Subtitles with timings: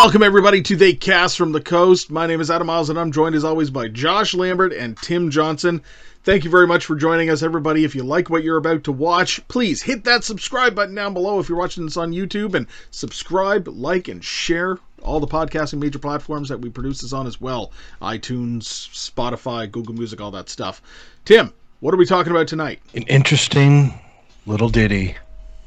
[0.00, 2.08] Welcome everybody to the Cast from the Coast.
[2.08, 5.28] My name is Adam Miles and I'm joined as always by Josh Lambert and Tim
[5.28, 5.82] Johnson.
[6.22, 7.82] Thank you very much for joining us, everybody.
[7.82, 11.40] If you like what you're about to watch, please hit that subscribe button down below
[11.40, 15.98] if you're watching this on YouTube and subscribe, like, and share all the podcasting major
[15.98, 20.80] platforms that we produce this on as well iTunes, Spotify, Google Music, all that stuff.
[21.24, 22.80] Tim, what are we talking about tonight?
[22.94, 23.98] An interesting
[24.46, 25.16] little ditty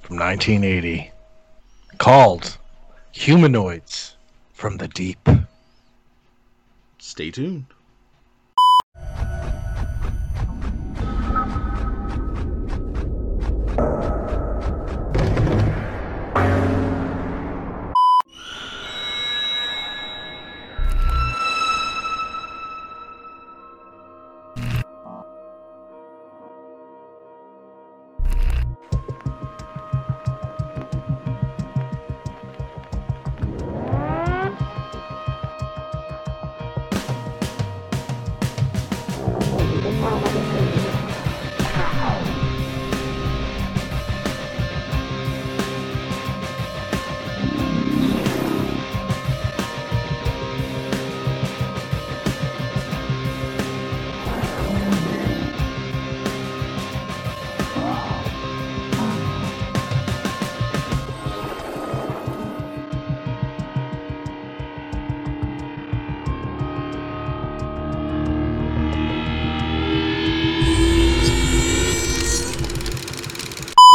[0.04, 1.12] from 1980
[1.98, 2.58] called
[3.12, 4.16] Humanoids
[4.62, 5.28] from the Deep.
[7.00, 7.66] Stay tuned.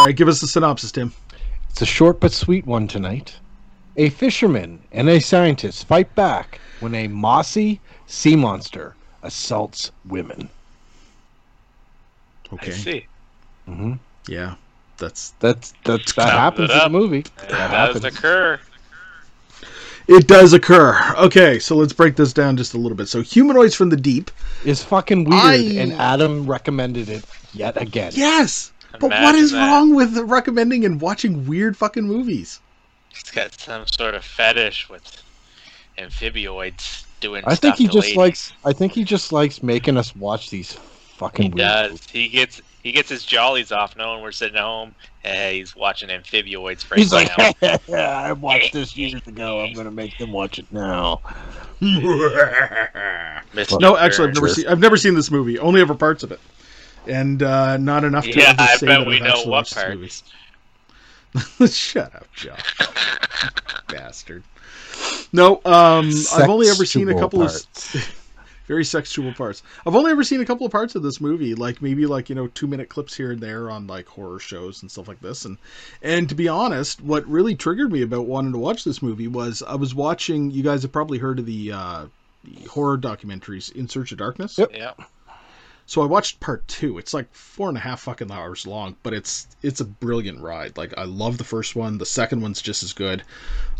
[0.06, 1.12] Right, give us the synopsis, Tim.
[1.70, 3.36] It's a short but sweet one tonight.
[3.96, 10.48] A fisherman and a scientist fight back when a mossy sea monster assaults women.
[12.52, 12.72] Okay.
[12.72, 13.06] I see.
[13.64, 13.94] hmm
[14.28, 14.54] Yeah,
[14.98, 17.20] that's That's that's that happens in the movie.
[17.20, 18.04] It That does happens.
[18.04, 18.60] occur.
[20.08, 20.26] it.
[20.28, 21.14] Does occur.
[21.18, 23.08] Okay, so let's break this down just a little bit.
[23.08, 24.30] So, humanoids from the deep.
[24.64, 28.12] is fucking weird, I- and Adam recommended it yet again.
[28.14, 29.66] Yes, but what Imagine is that.
[29.68, 32.60] wrong with recommending and watching weird fucking movies?
[33.10, 35.22] He's got some sort of fetish with
[35.98, 38.16] amphibioids doing I stuff think he to just ladies.
[38.16, 38.52] likes.
[38.64, 40.72] I think he just likes making us watch these
[41.16, 41.44] fucking.
[41.44, 41.90] He weird does.
[41.92, 42.06] movies.
[42.10, 44.94] He gets he gets his jollies off knowing we're sitting at home.
[45.22, 47.78] Hey, he's watching amphibioids break He's like, down.
[47.88, 49.60] yeah, I watched this years ago.
[49.60, 51.20] I'm gonna make them watch it now.
[53.80, 54.66] No, actually, I've never seen.
[54.68, 55.58] I've never seen this movie.
[55.58, 56.40] Only ever parts of it,
[57.08, 59.82] and uh, not enough to Yeah, ever say that we I've know actually watched this
[59.82, 60.22] parts.
[61.34, 61.68] movie.
[61.72, 62.54] Shut up, Joe.
[63.88, 64.42] Bastard.
[65.32, 67.94] No, um, I've only ever seen a couple parts.
[67.94, 68.08] of
[68.66, 69.62] very sexual parts.
[69.86, 72.34] I've only ever seen a couple of parts of this movie, like maybe like you
[72.34, 75.44] know two minute clips here and there on like horror shows and stuff like this.
[75.44, 75.58] And
[76.02, 79.62] and to be honest, what really triggered me about wanting to watch this movie was
[79.66, 80.50] I was watching.
[80.50, 82.06] You guys have probably heard of the uh,
[82.44, 84.56] the horror documentaries In Search of Darkness.
[84.58, 84.70] Yep.
[84.72, 84.92] Yeah.
[85.88, 86.98] So I watched part two.
[86.98, 90.76] It's like four and a half fucking hours long, but it's it's a brilliant ride.
[90.76, 91.98] Like I love the first one.
[91.98, 93.22] The second one's just as good.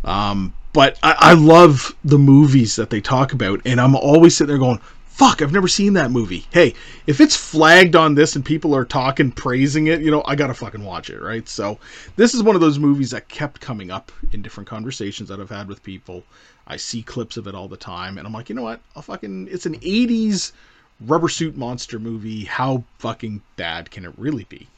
[0.04, 4.50] Um, but I, I love the movies that they talk about, and I'm always sitting
[4.50, 6.74] there going, "Fuck, I've never seen that movie." Hey,
[7.08, 10.54] if it's flagged on this and people are talking, praising it, you know, I gotta
[10.54, 11.48] fucking watch it, right?
[11.48, 11.76] So
[12.14, 15.50] this is one of those movies that kept coming up in different conversations that I've
[15.50, 16.22] had with people.
[16.68, 18.80] I see clips of it all the time, and I'm like, you know what?
[18.94, 19.48] I'll fucking.
[19.50, 20.52] It's an '80s
[21.00, 22.44] rubber suit monster movie.
[22.44, 24.68] How fucking bad can it really be?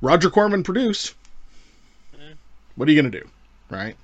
[0.00, 1.14] Roger Corman produced.
[2.76, 3.28] What are you gonna do,
[3.70, 3.96] right?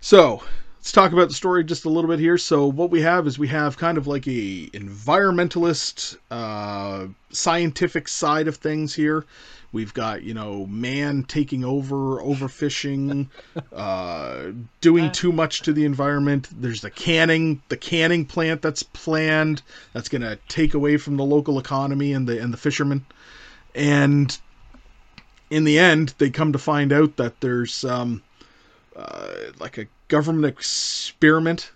[0.00, 0.42] So
[0.78, 2.36] let's talk about the story just a little bit here.
[2.36, 8.48] So what we have is we have kind of like a environmentalist, uh, scientific side
[8.48, 9.24] of things here.
[9.72, 13.28] We've got you know man taking over, overfishing,
[13.72, 14.52] uh,
[14.82, 16.48] doing too much to the environment.
[16.52, 19.62] There's the canning, the canning plant that's planned
[19.94, 23.06] that's going to take away from the local economy and the and the fishermen.
[23.74, 24.38] And
[25.48, 28.22] in the end, they come to find out that there's um,
[28.94, 31.72] uh, like a government experiment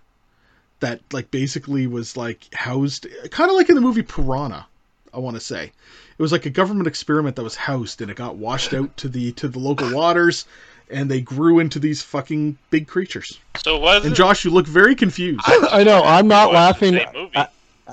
[0.81, 4.67] that like basically was like housed kind of like in the movie Piranha.
[5.15, 8.17] I want to say it was like a government experiment that was housed and it
[8.17, 10.47] got washed out to the to the local waters
[10.91, 13.41] and they grew into these fucking big creatures.
[13.57, 14.17] So was And it?
[14.17, 15.43] Josh, you look very confused.
[15.47, 16.03] I know.
[16.05, 16.95] I'm not laughing.
[16.95, 17.47] same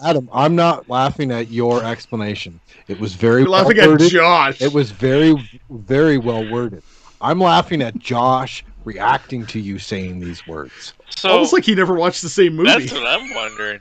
[0.03, 2.59] Adam, I'm not laughing at your explanation.
[2.87, 4.11] It was very You're well laughing at worded.
[4.11, 4.59] Josh.
[4.61, 5.35] It was very,
[5.69, 6.81] very well worded.
[7.21, 10.93] I'm laughing at Josh reacting to you saying these words.
[11.15, 12.69] so almost like he never watched the same movie.
[12.69, 13.79] that's what I'm wondering.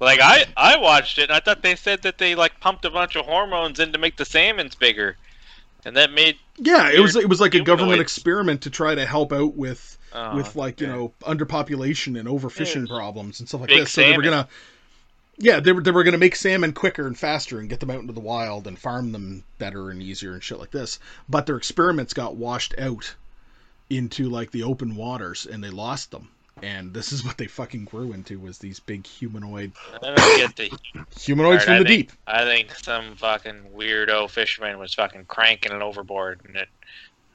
[0.00, 2.90] Like I I watched it and I thought they said that they like pumped a
[2.90, 5.16] bunch of hormones in to make the salmons bigger,
[5.84, 8.00] and that made Yeah, it was it was like a government humanoids.
[8.00, 12.88] experiment to try to help out with Oh, with like you know underpopulation and overfishing
[12.88, 12.96] Yeah.
[12.96, 13.92] problems and stuff like Big this.
[13.92, 14.48] So they were gonna,
[15.38, 18.00] yeah, they were they were gonna make salmon quicker and faster and get them out
[18.00, 20.98] into the wild and farm them better and easier and shit like this.
[21.28, 23.14] But their experiments got washed out
[23.90, 26.30] into like the open waters and they lost them.
[26.62, 29.72] And this is what they fucking grew into was these big humanoid
[30.02, 30.78] I don't get the.
[31.20, 32.12] humanoids Alright, from I the think- deep.
[32.26, 36.68] I think some fucking weirdo fisherman was fucking cranking it overboard, and it,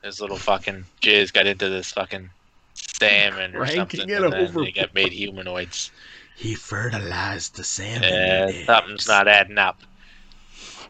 [0.04, 2.30] his little fucking jizz got into this fucking
[2.74, 5.92] salmon or Cranking something, it and then they got made humanoids.
[6.36, 8.04] He fertilized the salmon.
[8.12, 9.82] Uh, something's not adding up.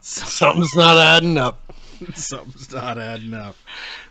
[0.00, 1.71] Something's not adding up.
[2.14, 3.56] Something's not adding up.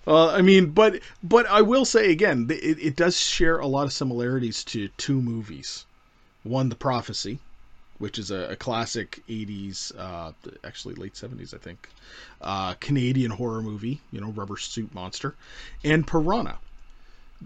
[0.08, 3.94] I mean, but but I will say again, it, it does share a lot of
[3.94, 5.86] similarities to two movies.
[6.44, 7.40] One, The Prophecy,
[8.00, 10.32] which is a, a classic '80s, uh,
[10.64, 11.90] actually late '70s, I think,
[12.42, 14.02] uh, Canadian horror movie.
[14.12, 15.36] You know, rubber suit monster,
[15.84, 16.58] and Piranha.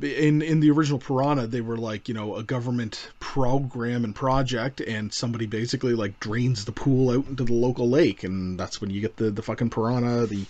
[0.02, 4.82] In in the original Piranha, they were like you know a government program and project,
[4.82, 8.90] and somebody basically like drains the pool out into the local lake, and that's when
[8.90, 10.46] you get the the fucking piranha, the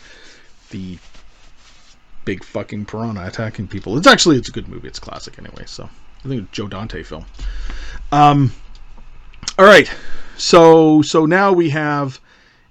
[0.71, 0.97] the
[2.25, 3.97] big fucking piranha attacking people.
[3.97, 4.88] It's actually it's a good movie.
[4.88, 5.63] It's classic anyway.
[5.68, 5.88] So
[6.24, 7.25] I think Joe Dante film.
[8.12, 8.51] Um,
[9.59, 9.91] all right,
[10.38, 12.19] so so now we have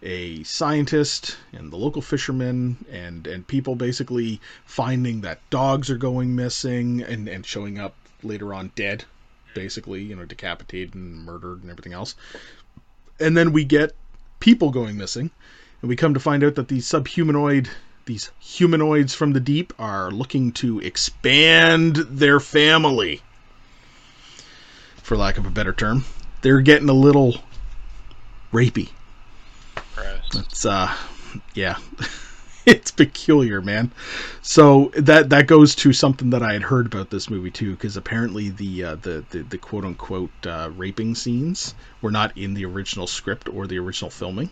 [0.05, 6.37] a scientist and the local fishermen and and people basically finding that dogs are going
[6.37, 9.05] missing and and showing up later on dead
[9.55, 12.15] basically you know decapitated and murdered and everything else.
[13.19, 13.95] And then we get
[14.41, 15.31] people going missing
[15.81, 17.69] and we come to find out that these subhumanoid
[18.05, 23.23] these humanoids from the deep are looking to expand their family.
[24.97, 26.05] For lack of a better term
[26.43, 27.39] they're getting a little
[28.53, 28.91] rapey
[29.95, 30.35] Gross.
[30.35, 30.95] it's uh
[31.55, 31.79] yeah.
[32.67, 33.93] it's peculiar, man.
[34.43, 37.97] So that that goes to something that I had heard about this movie too, because
[37.97, 42.65] apparently the, uh, the the the quote unquote uh, raping scenes were not in the
[42.65, 44.51] original script or the original filming,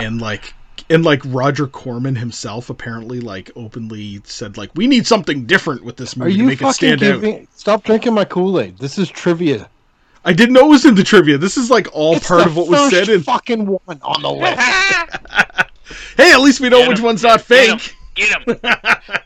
[0.00, 0.54] and like
[0.90, 5.96] and like Roger Corman himself apparently like openly said like we need something different with
[5.96, 7.48] this Are movie to you make it fucking stand out.
[7.54, 8.78] Stop drinking my Kool Aid.
[8.78, 9.68] This is trivia.
[10.26, 11.38] I didn't know it was in the trivia.
[11.38, 13.22] This is like all It's part of what was first said in.
[13.22, 14.60] fucking one on the list.
[16.16, 17.96] Hey, at least we know Get which 'em, one's not get 'em, fake.
[18.14, 18.58] Get him.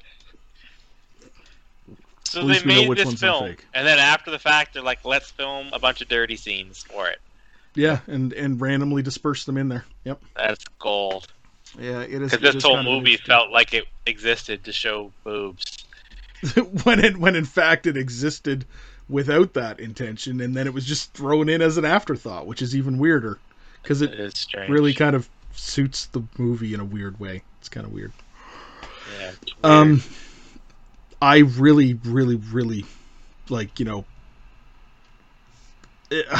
[2.24, 5.04] So they least we know made this film, and then after the fact, they're like,
[5.04, 7.18] "Let's film a bunch of dirty scenes for it."
[7.74, 9.84] Yeah, and and randomly disperse them in there.
[10.04, 10.22] Yep.
[10.36, 11.26] That's gold.
[11.80, 12.30] Yeah, it is.
[12.30, 15.84] Because this whole movie felt like it existed to show boobs.
[16.84, 18.64] when it when in fact it existed
[19.10, 22.74] without that intention, and then it was just thrown in as an afterthought, which is
[22.76, 23.38] even weirder
[23.82, 27.42] because It really kind of suits the movie in a weird way.
[27.58, 28.12] It's kind of weird.
[29.18, 29.36] Yeah, weird.
[29.64, 30.02] Um,
[31.20, 32.84] I really, really, really
[33.48, 34.04] like you know.
[36.10, 36.26] it-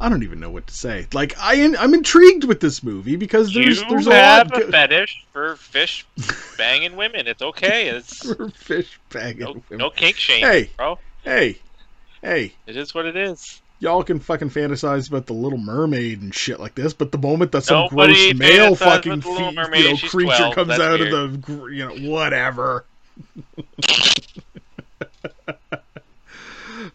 [0.00, 1.08] I don't even know what to say.
[1.12, 4.66] Like I, I'm intrigued with this movie because there's you there's a have lot a
[4.70, 6.06] fetish for fish
[6.56, 7.26] banging women.
[7.26, 7.88] It's okay.
[7.88, 9.40] It's for fish banging.
[9.40, 9.78] no, women.
[9.78, 10.70] no kink shame, Hey.
[10.76, 11.00] bro.
[11.28, 11.58] Hey,
[12.22, 13.60] hey, It is what it is.
[13.80, 17.52] y'all can fucking fantasize about the Little Mermaid and shit like this, but the moment
[17.52, 20.54] that some Nobody gross male fucking with the Little fe- Mermaid, you know, creature 12,
[20.54, 21.12] comes that's out weird.
[21.12, 22.86] of the you know whatever.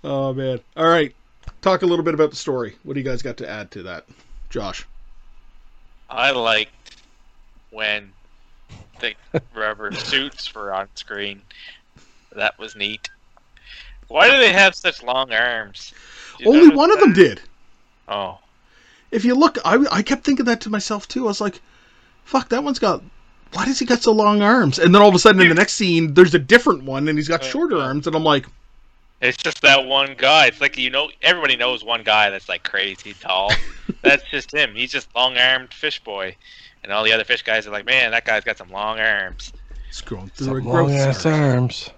[0.04, 0.60] oh man!
[0.76, 1.14] All right,
[1.62, 2.76] talk a little bit about the story.
[2.82, 4.06] What do you guys got to add to that,
[4.50, 4.88] Josh?
[6.10, 6.72] I liked
[7.70, 8.12] when
[9.00, 9.14] the
[9.56, 11.44] rubber suits were on screen.
[12.36, 13.10] That was neat.
[14.14, 15.92] Why do they have such long arms?
[16.40, 17.42] You Only notice one of them did.
[18.08, 18.38] Oh,
[19.10, 21.24] If you look, I I kept thinking that to myself too.
[21.26, 21.60] I was like,
[22.24, 23.02] "Fuck, that one's got."
[23.54, 24.78] Why does he got so long arms?
[24.78, 27.18] And then all of a sudden, in the next scene, there's a different one, and
[27.18, 27.86] he's got Uh, shorter uh.
[27.88, 28.46] arms, and I'm like,
[29.20, 30.46] it's just that one guy.
[30.46, 33.52] It's like you know, everybody knows one guy that's like crazy tall.
[34.04, 34.76] that's just him.
[34.76, 36.36] He's just long-armed fish boy,
[36.84, 39.54] and all the other fish guys are like, man, that guy's got some long arms.
[39.92, 41.34] scrolling through Some a growth long ass spurt.
[41.34, 41.90] arms.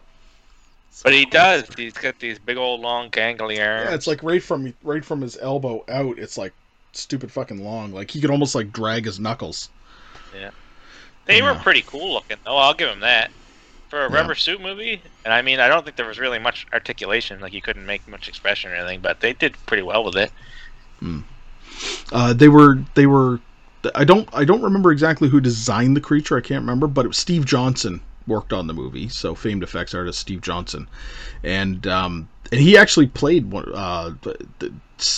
[1.04, 1.66] But he does.
[1.78, 3.90] He's got these big old long gangly arms.
[3.90, 6.18] Yeah, it's like right from right from his elbow out.
[6.18, 6.54] It's like
[6.94, 7.92] stupid fucking long.
[7.92, 9.70] Like he could almost like drag his knuckles.
[10.34, 10.52] Yeah,
[11.26, 12.38] they were pretty cool looking.
[12.46, 13.32] Oh, I'll give him that.
[13.90, 14.16] For a Yeah.
[14.16, 17.40] rubber suit movie, and I mean, I don't think there was really much articulation.
[17.40, 20.32] Like you couldn't make much expression or anything, but they did pretty well with it.
[22.12, 23.40] Uh, they were they were.
[23.94, 26.36] I don't I don't remember exactly who designed the creature.
[26.38, 29.10] I can't remember, but it was Steve Johnson worked on the movie.
[29.10, 30.88] So famed effects artist Steve Johnson,
[31.44, 34.74] and um, and he actually played one uh the, the,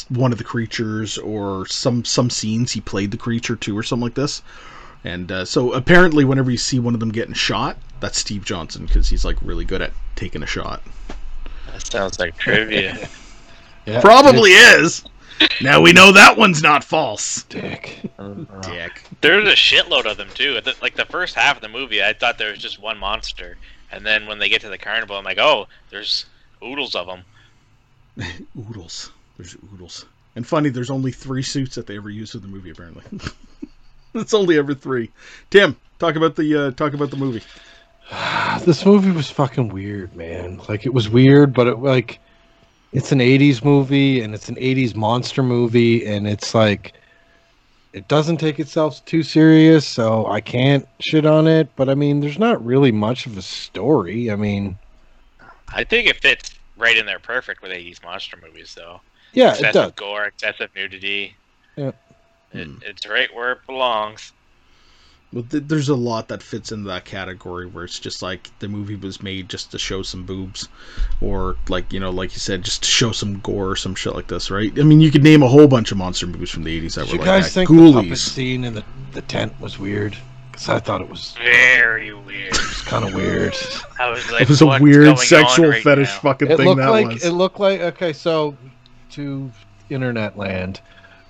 [0.10, 4.04] one of the creatures or some some scenes he played the creature too or something
[4.04, 4.42] like this.
[5.04, 8.86] And uh, so apparently, whenever you see one of them getting shot, that's Steve Johnson
[8.86, 10.82] because he's like really good at taking a shot.
[11.68, 13.08] That sounds like trivia.
[13.88, 15.06] Yeah, Probably is.
[15.62, 17.44] Now we know that one's not false.
[17.44, 18.00] Dick.
[18.62, 19.03] Dick.
[19.22, 20.60] There's a shitload of them too.
[20.82, 23.58] Like the first half of the movie, I thought there was just one monster,
[23.91, 26.25] and then when they get to the carnival, I'm like, oh, there's
[26.63, 27.24] oodles of them.
[28.58, 29.12] Oodles.
[29.38, 30.06] There's oodles.
[30.36, 32.72] And funny, there's only three suits that they ever use in the movie.
[32.72, 33.03] Apparently,
[34.13, 35.12] it's only ever three.
[35.50, 37.44] Tim, talk about the uh, talk about the movie.
[38.65, 40.60] this movie was fucking weird, man.
[40.70, 42.20] Like it was weird, but it like
[42.94, 46.94] it's an 80s movie and it's an 80s monster movie and it's like
[47.94, 52.20] it doesn't take itself too serious, so I can't shit on it, but I mean
[52.20, 54.29] there's not really much of a story.
[54.29, 54.77] I mean,
[55.74, 59.01] I think it fits right in there perfect with 80s monster movies, though.
[59.34, 59.91] yeah, it does.
[59.94, 61.36] gore, excessive nudity.
[61.75, 61.91] Yeah.
[62.53, 62.77] It, Hmm.
[62.82, 64.32] It's right where it belongs.
[65.34, 68.69] But th- there's a lot that fits into that category where it's just like the
[68.69, 70.69] movie was made just to show some boobs,
[71.19, 74.15] or like you know, like you said, just to show some gore or some shit
[74.15, 74.72] like this, right?
[74.79, 77.01] I mean, you could name a whole bunch of monster movies from the '80s that
[77.01, 77.67] Did were you like guys that.
[77.67, 80.15] think the puppet scene in the, the tent was weird?
[80.51, 82.48] Because I thought it was Very weird.
[82.53, 83.53] It was kind of weird.
[84.00, 86.79] I was like, it was a weird sexual right fetish now?" fucking it thing looked
[86.79, 87.25] that like was.
[87.25, 88.55] it looked like okay so
[89.12, 89.51] to
[89.89, 90.81] internet land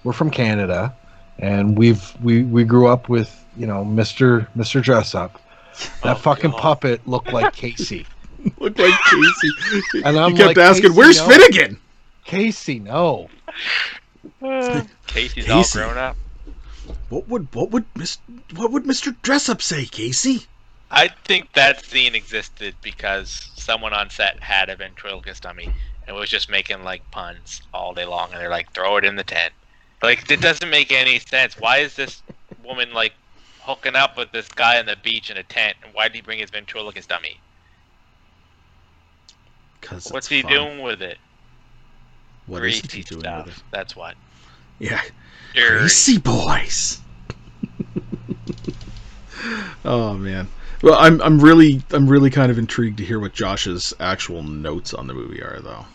[0.04, 0.96] we're from canada
[1.40, 5.40] and we've we we grew up with you know mr mr dress up
[6.04, 6.60] that Oh, fucking God.
[6.60, 8.06] puppet looked like casey
[8.60, 10.02] looked like Casey.
[10.04, 11.80] And I'm you kept like, asking, Casey, "Where's no." Finnegan?"
[12.26, 13.30] casey no
[15.08, 15.52] Casey's Casey.
[15.52, 15.64] all
[15.94, 16.16] grown up.
[17.10, 18.18] What would what would Miss
[18.56, 20.46] what would Mister Dress Up say, Casey?
[20.92, 25.70] I think that scene existed because someone on set had a ventriloquist dummy
[26.08, 29.16] and was just making like puns all day long, and they're like, "Throw it in
[29.16, 29.54] the tent."
[30.02, 31.60] Like it doesn't make any sense.
[31.60, 32.22] Why is this
[32.64, 33.14] woman like
[33.62, 35.78] hooking up with this guy on the beach in a tent?
[35.84, 37.40] And why did he bring his ventriloquist dummy?
[39.82, 41.18] Because What's he doing with it?
[42.46, 43.46] What is Greasy he doing stuff.
[43.46, 43.64] with it?
[43.72, 44.16] That's what.
[44.80, 45.02] Yeah,
[45.54, 45.80] Dirty.
[45.80, 47.02] Greasy boys.
[49.86, 50.48] oh man.
[50.84, 54.94] Well, I'm I'm really I'm really kind of intrigued to hear what Josh's actual notes
[54.94, 55.86] on the movie are, though.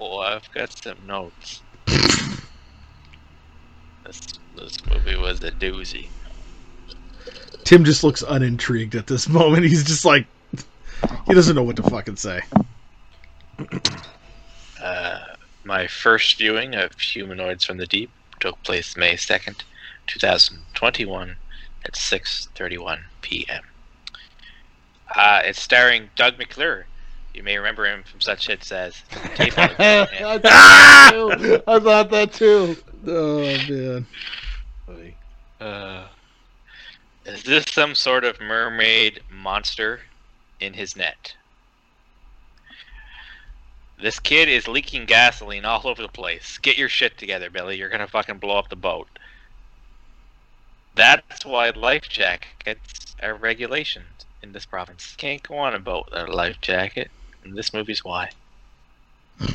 [0.00, 1.62] Well, I've got some notes.
[4.06, 4.20] this
[4.56, 6.08] this movie was a doozy.
[7.64, 9.64] Tim just looks unintrigued at this moment.
[9.64, 10.26] He's just like
[11.26, 12.40] he doesn't know what to fucking say.
[14.80, 15.18] Uh,
[15.64, 18.10] my first viewing of Humanoids from the Deep
[18.40, 19.62] took place May 2nd,
[20.06, 21.36] 2021
[21.84, 23.64] at 6:31 p.m.
[25.14, 26.86] Uh, it's starring Doug McClure.
[27.34, 29.02] You may remember him from such hits as
[29.34, 29.76] Tape on the
[30.24, 31.64] I thought that.
[31.66, 32.76] I thought that too.
[33.06, 34.06] Oh man.
[35.60, 36.08] Uh,
[37.24, 40.00] is this some sort of mermaid monster
[40.60, 41.34] in his net?
[44.00, 46.58] This kid is leaking gasoline all over the place.
[46.58, 47.76] Get your shit together, Billy.
[47.76, 49.08] You're gonna fucking blow up the boat.
[50.94, 55.14] That's why life jackets are regulations in this province.
[55.16, 57.10] Can't go on a boat without a life jacket.
[57.44, 58.30] And this movie's why.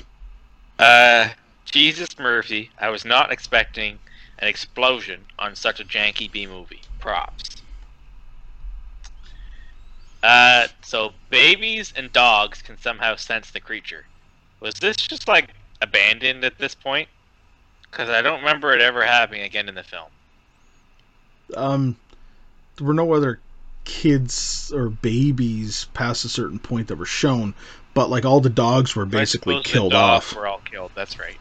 [0.80, 1.30] Uh,
[1.66, 4.00] Jesus Murphy, I was not expecting
[4.40, 6.82] an explosion on such a janky B movie.
[7.00, 7.62] Props.
[10.24, 14.06] Uh, so babies and dogs can somehow sense the creature.
[14.60, 15.50] Was this just like
[15.82, 17.08] abandoned at this point?
[17.90, 20.10] Because I don't remember it ever happening again in the film.
[21.56, 21.96] Um,
[22.78, 23.40] there were no other
[23.84, 27.54] kids or babies past a certain point that were shown,
[27.94, 30.36] but like all the dogs were basically killed dogs off.
[30.36, 30.92] Were all killed.
[30.96, 31.38] That's right.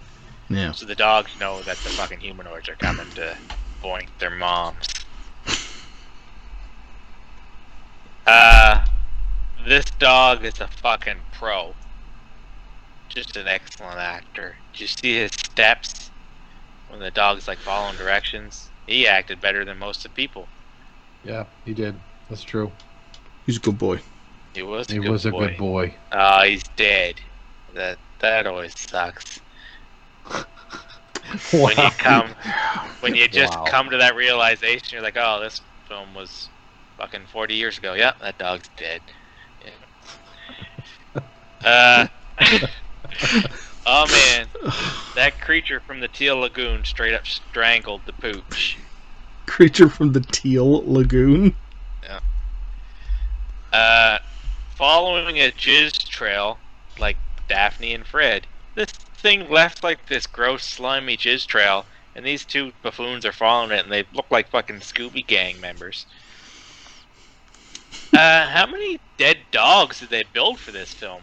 [0.51, 0.73] Yeah.
[0.73, 3.37] So the dogs know that the fucking humanoids are coming to
[3.83, 4.89] boink their moms.
[8.27, 8.85] Uh,
[9.67, 11.75] this dog is a fucking pro.
[13.09, 14.57] Just an excellent actor.
[14.73, 16.11] Did you see his steps
[16.89, 18.69] when the dog's like following directions?
[18.87, 20.49] He acted better than most of the people.
[21.25, 21.95] Yeah, he did.
[22.29, 22.71] That's true.
[23.47, 24.01] He's a good boy.
[24.55, 25.49] He was a He good was a boy.
[25.49, 25.95] good boy.
[26.13, 27.17] Ah, he's dead.
[27.75, 29.41] That that always sucks.
[31.61, 32.35] When you come,
[33.01, 33.65] when you just Wow.
[33.65, 36.51] come to that realization, you're like, oh, this film was
[36.97, 37.95] fucking 40 years ago.
[37.95, 39.03] Yeah, that dog's dead.
[39.65, 39.71] Yeah.
[41.65, 42.07] Uh,
[43.87, 44.49] oh man,
[45.15, 48.79] that creature from the Teal Lagoon straight up strangled the pooch.
[49.47, 51.57] Creature from the Teal Lagoon.
[52.03, 52.21] Yeah.
[53.73, 54.19] Uh,
[54.77, 56.61] following a jizz trail
[56.99, 62.45] like Daphne and Fred, this thing left like this gross, slimy jizz trail, and these
[62.45, 66.07] two buffoons are following it, and they look like fucking Scooby Gang members.
[68.13, 71.23] Uh, how many dead dogs did they build for this film?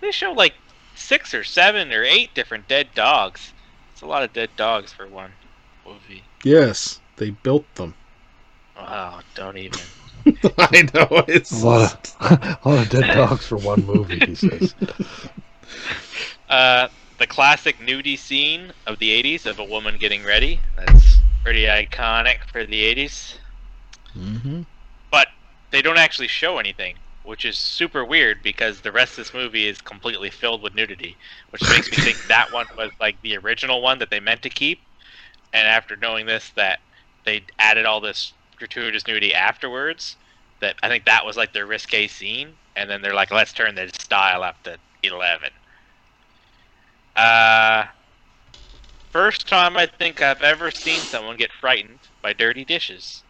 [0.00, 0.54] They show like
[0.94, 3.52] six or seven or eight different dead dogs.
[3.92, 5.32] It's a lot of dead dogs for one
[5.86, 6.22] movie.
[6.44, 7.94] Yes, they built them.
[8.76, 9.80] Wow, don't even.
[10.58, 14.20] I know it's A lot of a lot of dead dogs for one movie.
[14.24, 14.74] He says.
[16.48, 20.62] Uh, the classic nudie scene of the 80s of a woman getting ready.
[20.76, 23.38] That's pretty iconic for the 80s.
[24.14, 24.62] hmm
[25.10, 25.28] But
[25.70, 29.66] they don't actually show anything, which is super weird because the rest of this movie
[29.66, 31.18] is completely filled with nudity,
[31.50, 34.50] which makes me think that one was like the original one that they meant to
[34.50, 34.80] keep.
[35.52, 36.80] And after knowing this, that
[37.24, 40.16] they added all this gratuitous nudity afterwards,
[40.60, 43.74] that I think that was like their risque scene, and then they're like, let's turn
[43.74, 45.50] the style up to 11.
[47.18, 47.84] Uh,
[49.10, 53.24] first time I think I've ever seen someone get frightened by dirty dishes.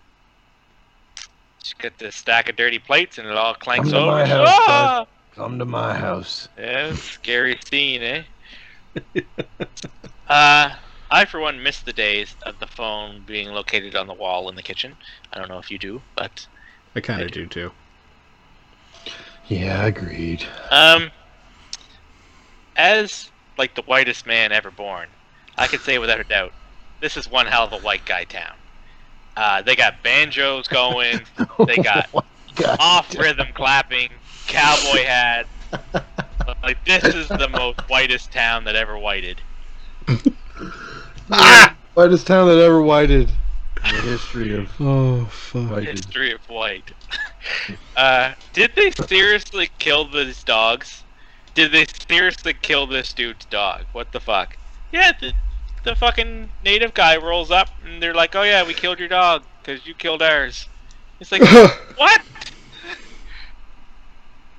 [1.62, 4.11] Just get this stack of dirty plates and it all clanks Come to over.
[4.12, 5.07] my house, Ah!
[5.35, 6.49] Come to my house.
[6.59, 8.23] Yeah, scary scene, eh?
[10.28, 10.71] uh,
[11.11, 14.57] I for one miss the days of the phone being located on the wall in
[14.57, 14.97] the kitchen.
[15.33, 16.47] I don't know if you do, but
[16.95, 17.73] I kind I of do too.
[19.47, 20.45] Yeah, agreed.
[20.71, 21.11] um,
[22.76, 25.09] as like the whitest man ever born,
[25.57, 26.53] I could say without a doubt,
[27.00, 28.55] this is one hell of a white guy town.
[29.37, 31.21] Uh, they got banjos going,
[31.67, 32.09] They got
[32.57, 32.77] God.
[32.81, 34.11] off rhythm clapping,
[34.47, 35.49] cowboy hats.
[36.62, 39.38] Like this is the most whitest town that ever whited.
[41.31, 41.77] ah!
[41.95, 43.29] Whitest town that ever whited
[43.85, 45.71] in the history of Oh fuck!
[45.71, 45.91] whited.
[45.91, 46.91] History of white.
[47.97, 51.05] uh, did they seriously kill these dogs?
[51.59, 53.87] Did they seriously kill this dude's dog?
[53.91, 54.57] What the fuck?
[54.93, 55.33] Yeah, the,
[55.83, 59.43] the fucking native guy rolls up and they're like, "Oh yeah, we killed your dog
[59.61, 60.69] because you killed ours."
[61.19, 61.43] It's like,
[61.97, 62.23] what?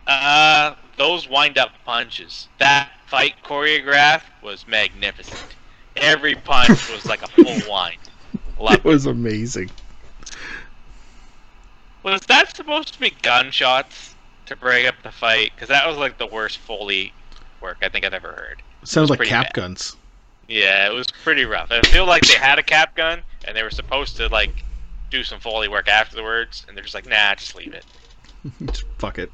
[0.05, 2.49] Uh, those wind-up punches.
[2.57, 5.55] That fight choreograph was magnificent.
[5.95, 7.99] Every punch was like a full wind.
[8.59, 9.71] Love it was amazing.
[12.03, 14.08] Was that supposed to be gunshots
[14.49, 15.51] to break up the fight?
[15.55, 17.13] Because that was like the worst Foley
[17.61, 18.61] work I think I've ever heard.
[18.83, 19.53] Sounds like cap bad.
[19.53, 19.95] guns.
[20.47, 21.71] Yeah, it was pretty rough.
[21.71, 24.51] I feel like they had a cap gun and they were supposed to like
[25.11, 27.85] do some Foley work afterwards, and they're just like, nah, just leave it.
[28.65, 29.31] Just Fuck it.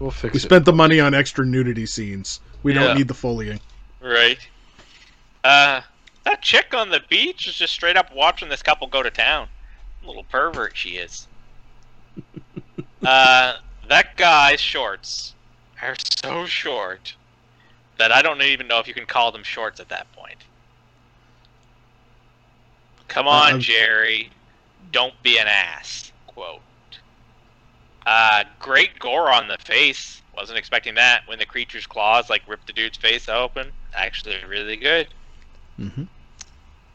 [0.00, 0.42] We'll fix We it.
[0.42, 2.40] spent the money on extra nudity scenes.
[2.64, 2.84] We Yeah.
[2.84, 3.60] don't need the foleying.
[4.00, 4.38] Right.
[5.44, 5.80] Uh,
[6.24, 9.48] that chick on the beach is just straight up watching this couple go to town.
[10.04, 11.28] Little pervert she is.
[13.04, 13.54] uh,
[13.88, 15.34] that guy's shorts
[15.82, 17.14] are so short
[17.98, 20.38] that I don't even know if you can call them shorts at that point.
[23.08, 24.30] Come on, Uh, Jerry.
[24.92, 26.12] Don't be an ass.
[26.26, 26.60] Quote.
[28.06, 30.22] Uh, great gore on the face.
[30.36, 33.72] Wasn't expecting that when the creature's claws like rip the dude's face open.
[33.94, 35.08] Actually, really good.
[35.76, 36.04] hmm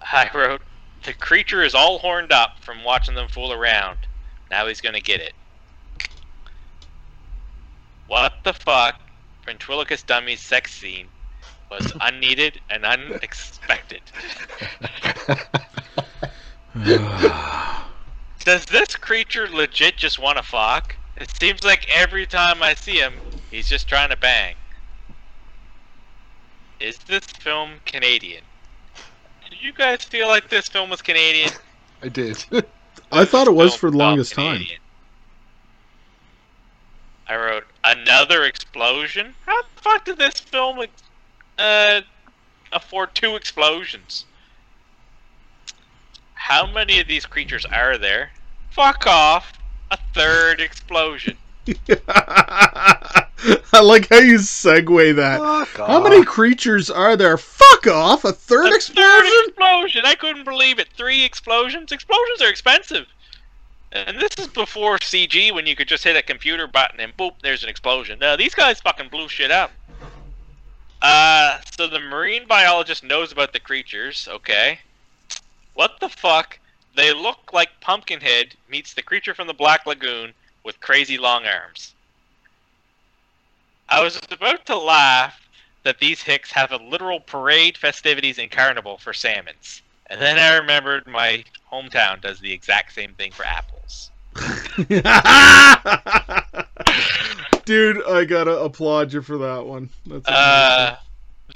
[0.01, 0.61] I wrote,
[1.03, 3.97] the creature is all horned up from watching them fool around.
[4.49, 5.33] Now he's gonna get it.
[8.11, 8.99] What the fuck?
[9.45, 11.07] Ventriloquist Dummy's sex scene
[11.69, 14.01] was unneeded and unexpected.
[18.43, 20.93] Does this creature legit just want to fuck?
[21.15, 23.13] It seems like every time I see him,
[23.49, 24.55] he's just trying to bang.
[26.81, 28.43] Is this film Canadian?
[29.49, 31.51] Did you guys feel like this film was Canadian?
[32.03, 32.43] I did.
[33.13, 34.63] I thought it was for the longest time.
[37.29, 37.63] I wrote
[37.97, 39.35] another explosion.
[39.45, 40.85] How the fuck did this film
[41.57, 42.01] uh,
[42.71, 44.25] afford two explosions?
[46.33, 48.31] How many of these creatures are there?
[48.71, 49.53] Fuck off!
[49.91, 51.37] A third explosion.
[52.07, 55.39] I like how you segue that.
[55.39, 56.25] Fuck How many off.
[56.25, 57.37] creatures are there?
[57.37, 58.23] Fuck off!
[58.25, 59.03] A third a explosion?
[59.03, 60.01] third explosion!
[60.05, 60.87] I couldn't believe it.
[60.95, 61.91] Three explosions.
[61.91, 63.05] Explosions are expensive.
[63.91, 67.33] And this is before CG when you could just hit a computer button and boop,
[67.41, 68.19] there's an explosion.
[68.19, 69.71] Now these guys fucking blew shit up.
[71.01, 74.79] Uh, so the marine biologist knows about the creatures, okay.
[75.73, 76.59] What the fuck?
[76.95, 81.93] They look like Pumpkinhead meets the creature from the Black Lagoon with crazy long arms.
[83.89, 85.49] I was about to laugh
[85.83, 89.81] that these hicks have a literal parade, festivities, and carnival for salmons.
[90.11, 94.11] And then I remembered my hometown does the exact same thing for apples.
[97.65, 99.89] Dude, I gotta applaud you for that one.
[100.05, 100.97] That's Uh,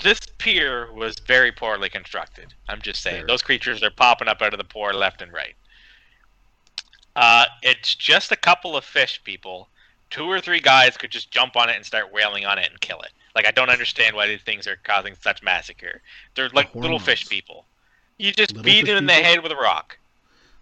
[0.01, 2.53] this pier was very poorly constructed.
[2.69, 3.17] I'm just saying.
[3.17, 3.27] Fair.
[3.27, 5.55] Those creatures are popping up out of the pour left and right.
[7.17, 9.67] Uh, it's just a couple of fish people,
[10.09, 12.79] two or three guys could just jump on it and start wailing on it and
[12.79, 13.11] kill it.
[13.35, 16.01] Like I don't understand why these things are causing such massacre.
[16.35, 17.65] They're like little fish people.
[18.17, 19.97] You just beat them in the head with a rock.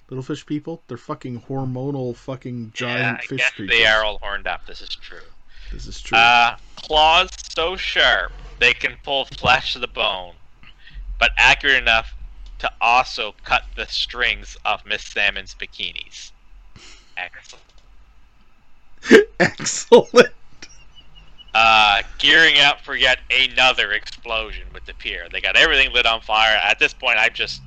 [0.09, 3.69] Little fish people, they're fucking hormonal fucking giant yeah, fish creatures.
[3.69, 4.65] they are all horned up.
[4.65, 5.17] This is true.
[5.71, 6.17] This is true.
[6.17, 10.33] Uh, claws so sharp they can pull flesh to the bone,
[11.19, 12.13] but accurate enough
[12.59, 16.31] to also cut the strings of Miss Salmon's bikinis.
[17.17, 17.63] Excellent.
[19.39, 20.29] Excellent.
[21.53, 25.27] Uh, gearing up for yet another explosion with the pier.
[25.31, 26.57] They got everything lit on fire.
[26.63, 27.61] At this point, I'm just,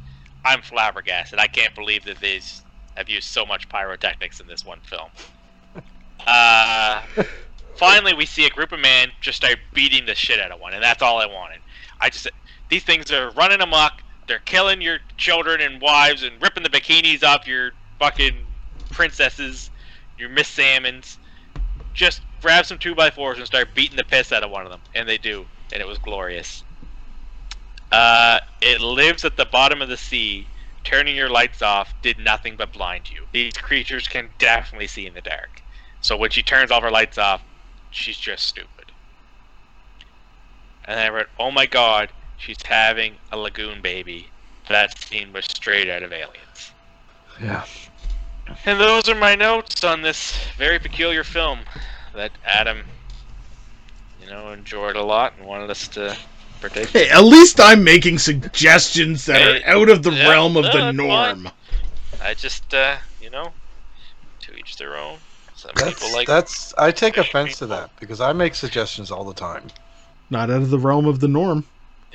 [0.44, 1.38] I'm flabbergasted.
[1.38, 2.64] I can't believe that these
[2.96, 5.09] have used so much pyrotechnics in this one film.
[6.27, 7.03] Uh,
[7.77, 10.72] finally, we see a group of men just start beating the shit out of one,
[10.72, 11.61] and that's all I wanted.
[12.01, 12.27] I just,
[12.68, 14.03] these things are running amok.
[14.27, 18.35] They're killing your children and wives and ripping the bikinis off your fucking
[18.90, 19.70] princesses,
[20.18, 21.18] your Miss Salmons
[21.97, 24.71] just grab some two by fours and start beating the piss out of one of
[24.71, 26.63] them, and they do, and it was glorious.
[27.91, 30.47] Uh, it lives at the bottom of the sea.
[30.85, 33.25] Turning your lights off did nothing but blind you.
[33.33, 35.61] These creatures can definitely see in the dark.
[36.01, 37.43] So when she turns all her lights off,
[37.91, 38.93] she's just stupid.
[40.85, 44.29] And I read, "Oh my God, she's having a lagoon baby."
[44.69, 46.73] That scene was straight out of Aliens.
[47.41, 47.65] Yeah.
[48.65, 51.61] And those are my notes on this very peculiar film
[52.15, 52.85] that Adam,
[54.21, 56.17] you know, enjoyed a lot and wanted us to
[56.61, 56.89] partake.
[56.89, 60.65] Hey, at least I'm making suggestions that Hey, are out of the yeah, realm of
[60.65, 61.49] no, the that's norm.
[62.23, 63.53] I just, uh, you know,
[64.41, 65.19] to each their own.
[65.55, 69.11] Some That's, people like that's I take fish offense to that because I make suggestions
[69.11, 69.69] all the time.
[70.29, 71.65] Not out of the realm of the norm.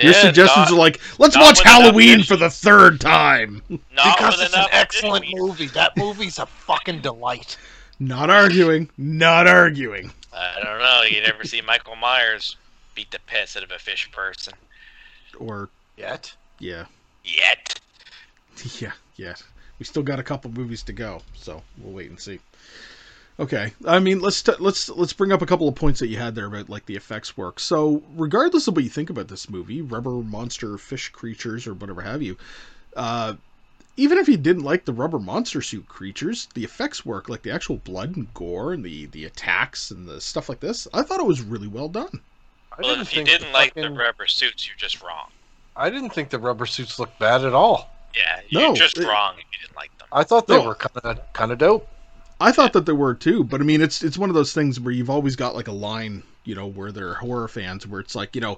[0.01, 3.61] Your Yeah, suggestions not, are like, let's watch Halloween for the third time.
[3.69, 5.33] not because it's an excellent fish.
[5.35, 5.67] movie.
[5.67, 7.57] That movie's a fucking delight.
[7.99, 8.89] Not arguing.
[8.97, 10.11] Not arguing.
[10.33, 11.01] I don't know.
[11.03, 12.55] You never see Michael Myers
[12.95, 14.53] beat the piss out of a fish person
[15.37, 16.33] Or, Yet.
[16.59, 16.85] yeah.
[17.23, 17.79] yet.
[18.79, 19.35] Yeah, yeah.
[19.79, 22.39] We still got a couple movies to go, so we'll wait and see.
[23.41, 26.17] Okay, I mean, let's t- let's let's bring up a couple of points that you
[26.17, 27.60] had there about like the effects work.
[27.60, 32.01] So, regardless of what you think about this movie, rubber monster fish creatures or whatever
[32.01, 32.38] have you,
[32.95, 33.34] uh,
[33.97, 37.49] even if you didn't like the rubber monster suit creatures, the effects work, like the
[37.51, 41.19] actual blood and gore and the the attacks and the stuff like this, I thought
[41.19, 42.21] it was really well done.
[42.77, 45.30] I Well, if you didn't like the rubber suits, you're just wrong.
[45.75, 47.89] I didn't think the rubber suits looked bad at all.
[48.15, 50.08] Yeah, you're No, just it- wrong if you didn't like them.
[50.12, 50.67] I thought they No.
[50.67, 51.88] were kind of kind of dope.
[52.41, 54.80] I thought that there were too, but I mean, it's it's one of those things
[54.80, 57.99] where you've always got like a line, you know, where there are horror fans, where
[58.01, 58.58] it's like, you know,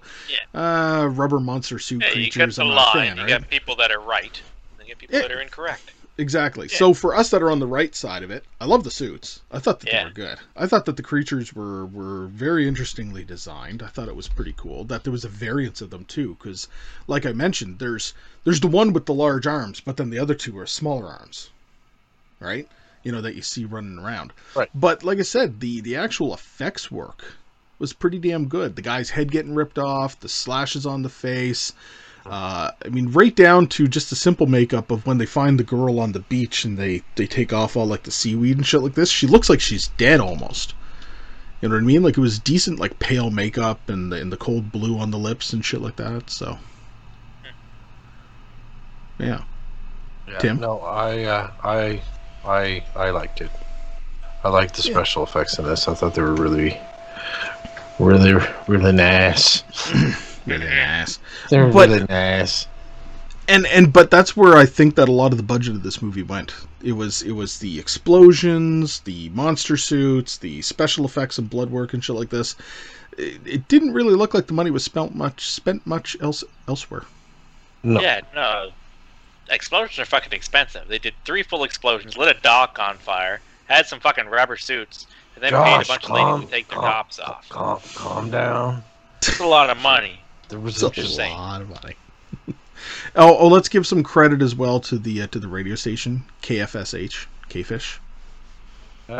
[0.54, 2.56] uh, rubber monster suit Yeah, you got creatures.
[2.56, 3.08] the I'm not a line.
[3.08, 3.30] fan, you right?
[3.42, 4.42] got people that are right.
[4.80, 5.22] and You got people Yeah.
[5.24, 5.92] that are incorrect.
[6.20, 6.68] Exactly.
[6.72, 6.78] Yeah.
[6.78, 9.42] So for us that are on the right side of it, I love the suits.
[9.52, 10.00] I thought that Yeah.
[10.00, 10.38] they were good.
[10.56, 13.82] I thought that the creatures were were very interestingly designed.
[13.82, 16.68] I thought it was pretty cool that there was a variance of them too, because
[17.08, 20.36] like I mentioned, there's there's the one with the large arms, but then the other
[20.36, 21.50] two are smaller arms,
[22.40, 22.68] right?
[23.04, 24.34] You know that you see running around.
[24.56, 24.70] Right.
[24.74, 27.24] But like I said, the the actual effects work
[27.80, 28.76] was pretty damn good.
[28.76, 31.74] The guy's head getting ripped off, the slashes on the face.
[32.26, 35.64] Uh, I mean, right down to just the simple makeup of when they find the
[35.66, 38.82] girl on the beach and they they take off all like the seaweed and shit
[38.82, 39.10] like this.
[39.10, 40.74] She looks like she's dead almost.
[41.62, 42.04] You know what I mean?
[42.04, 45.18] Like it was decent, like pale makeup and the, and the cold blue on the
[45.18, 46.30] lips and shit like that.
[46.30, 46.58] So,
[49.18, 49.44] yeah,
[50.28, 50.60] Yeah, Tim?
[50.60, 52.02] No, I uh, I
[52.46, 53.50] I I liked it.
[54.44, 54.94] I liked the Yeah.
[54.94, 55.88] special effects in this.
[55.88, 56.78] I thought they were really,
[58.00, 58.34] really,
[58.68, 59.64] really nice.
[60.46, 61.20] really nice.
[61.50, 62.68] They're But- really nice.
[63.48, 66.02] and and but that's where I think that a lot of the budget of this
[66.02, 66.54] movie went.
[66.82, 71.94] It was it was the explosions, the monster suits, the special effects and blood work
[71.94, 72.56] and shit like this.
[73.18, 77.04] It, it didn't really look like the money was spent much spent much else elsewhere.
[77.84, 78.02] No.
[78.02, 78.72] Yeah, no.
[79.50, 80.88] Explosions are fucking expensive.
[80.88, 85.08] They did three full explosions, lit a dock on fire, had some fucking rubber suits,
[85.36, 87.50] and then paid a Josh, bunch of ladies calm, to take their calm, tops off.
[87.50, 88.84] Calm, calm down.
[89.28, 90.20] It's a lot of money.
[90.50, 91.38] There was It's a a saying.
[91.38, 91.96] lot of money.
[93.16, 96.24] oh, oh, let's give some credit as well to the uh, to the radio station
[96.42, 98.00] KFSH Kfish.
[99.10, 99.14] Ah,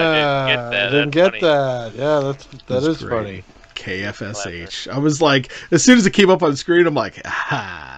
[0.00, 0.88] I didn't get that.
[0.90, 1.92] Didn't get that.
[1.94, 3.10] Yeah, that's that That's is great.
[3.10, 3.44] funny.
[3.74, 4.88] KFSH.
[4.88, 7.93] I was like, as soon as it came up on the screen, I'm like, ah,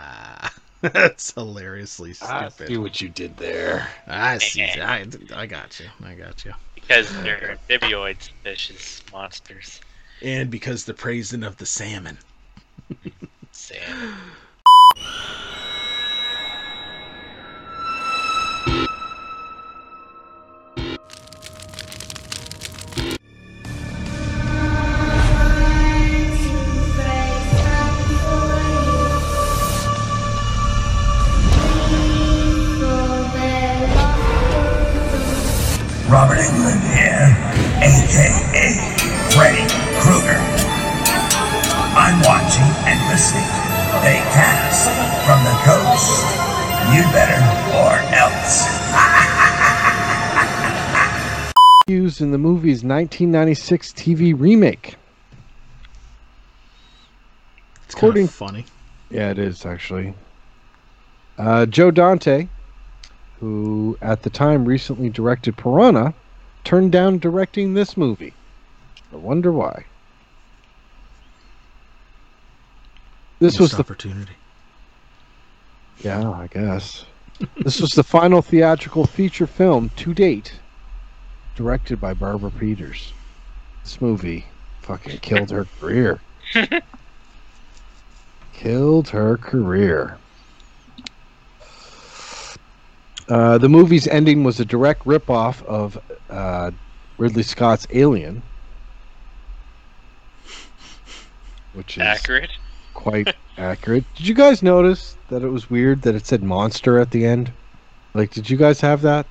[0.93, 2.35] that's hilariously stupid.
[2.35, 2.69] I stupid.
[2.69, 3.89] see what you did there.
[4.07, 4.63] I see.
[4.63, 5.87] I, I got you.
[6.05, 6.53] I got you.
[6.75, 9.81] Because they're amphibians, fishes, monsters.
[10.23, 12.19] And because the praising of the salmon.
[13.53, 14.19] Sam.
[52.07, 54.95] Used in the movie's 1996 TV remake.
[57.85, 58.65] It's According- kind of funny.
[59.11, 60.15] Yeah, it is actually.
[61.37, 62.47] Uh, Joe Dante,
[63.41, 66.15] who at the time recently directed Piranha,
[66.63, 68.35] turned down directing this movie.
[69.13, 69.85] I wonder why.
[73.41, 74.37] This was the opportunity.
[76.05, 77.05] yeah, I guess.
[77.65, 80.61] this was the final theatrical feature film to date,
[81.57, 83.13] directed by Barbara Peters.
[83.83, 84.47] This movie
[84.83, 86.21] fucking killed her career.
[88.53, 90.19] killed her career.
[93.29, 95.99] Uh, the movie's ending was a direct ripoff of
[96.31, 96.71] uh,
[97.19, 98.41] Ridley Scott's Alien,
[101.73, 102.51] which is Accurate.
[102.95, 104.05] quite accurate.
[104.15, 107.51] Did you guys notice that it was weird that it said monster at the end?
[108.15, 109.27] Like, did you guys have that?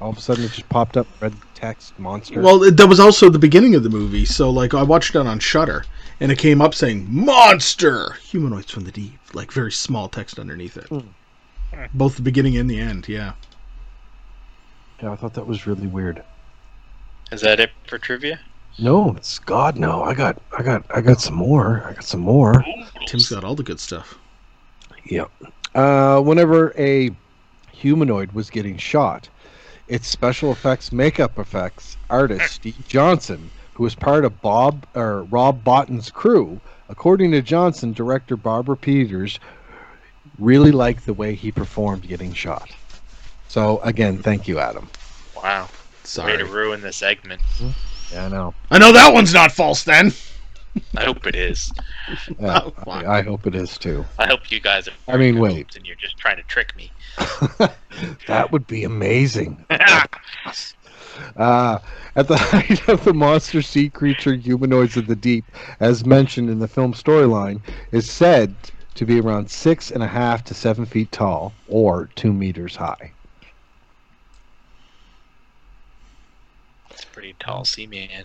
[0.00, 2.40] All of a sudden, it just popped up red text monster.
[2.40, 4.24] Well, it, that was also the beginning of the movie.
[4.24, 5.84] So, like, I watched it on Shudder,
[6.20, 10.76] and it came up saying "Monster Humanoids from the Deep," like very small text underneath
[10.76, 10.86] it.
[10.86, 11.00] Hmm.
[11.94, 13.08] Both the beginning and the end.
[13.08, 13.32] Yeah.
[15.02, 16.22] yeah, I thought that was really weird.
[17.30, 18.40] Is that it for trivia?
[18.78, 19.76] No, it's God.
[19.76, 21.84] No, I got, I got, I got some more.
[21.86, 22.64] I got some more.
[23.06, 24.18] Tim's got all the good stuff.
[25.04, 25.30] Yep.
[25.74, 27.10] Uh, whenever a
[27.72, 29.28] humanoid was getting shot,
[29.90, 35.64] its special effects, makeup effects artist Steve Johnson, who was part of Bob or Rob
[35.64, 39.40] Bottin's crew, according to Johnson, director Barbara Peters
[40.38, 42.70] really liked the way he performed getting shot.
[43.48, 44.88] So again, thank you, Adam.
[45.36, 45.64] Wow.
[45.64, 45.68] Way
[46.04, 46.38] Sorry.
[46.38, 47.42] to ruin the segment.
[48.12, 48.54] Yeah, I know.
[48.70, 49.82] I know that one's not false.
[49.82, 50.12] Then.
[50.96, 51.72] I hope it is.
[52.38, 52.72] Yeah, Oh.
[52.86, 54.04] I, I hope it is too.
[54.18, 54.92] I hope you guys are.
[55.08, 55.76] I mean, very wait.
[55.76, 56.92] And you're just trying to trick me.
[58.26, 59.64] That would be amazing.
[61.36, 61.78] Uh,
[62.16, 65.44] at the height of the monster sea creature humanoids of the deep,
[65.80, 67.60] as mentioned in the film storyline,
[67.92, 68.54] is said
[68.94, 73.12] to be around six and a half to seven feet tall or two meters high.
[76.90, 78.24] It's pretty tall sea man.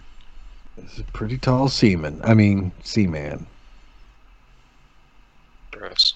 [0.78, 2.20] This is a pretty tall seaman.
[2.24, 3.48] I mean, seaman.
[5.72, 6.16] Gross.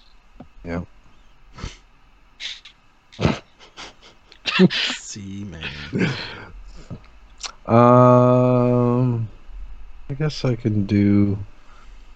[4.71, 6.11] See, man.
[7.65, 9.29] Um,
[10.09, 11.37] I guess I can do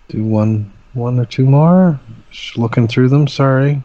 [0.10, 2.00] do one one or two more.
[2.32, 3.28] Just looking through them.
[3.28, 3.84] Sorry.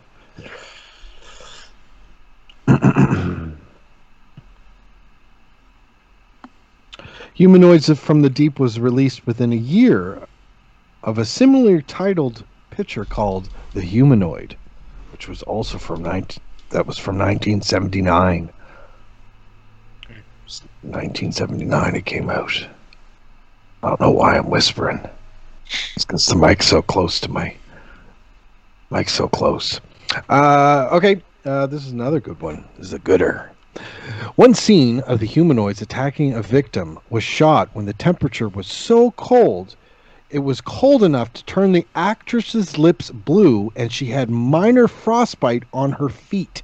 [7.38, 10.26] Humanoids from the Deep was released within a year
[11.04, 14.56] of a similarly titled picture called The Humanoid,
[15.12, 18.50] which was also from 19, that was from 1979.
[20.82, 22.66] 1979 it came out.
[23.84, 25.08] I don't know why I'm whispering.
[25.94, 27.54] It's because the mic's so close to my
[28.90, 29.80] mic's so close.
[30.28, 32.64] Uh, okay, uh, this is another good one.
[32.78, 33.52] This is a gooder.
[34.36, 39.10] One scene of the humanoids attacking a victim was shot when the temperature was so
[39.12, 39.76] cold
[40.30, 45.64] it was cold enough to turn the actress's lips blue and she had minor frostbite
[45.72, 46.62] on her feet.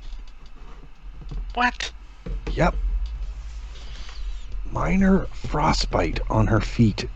[1.54, 1.90] What?
[2.52, 2.74] Yep.
[4.70, 7.06] Minor frostbite on her feet.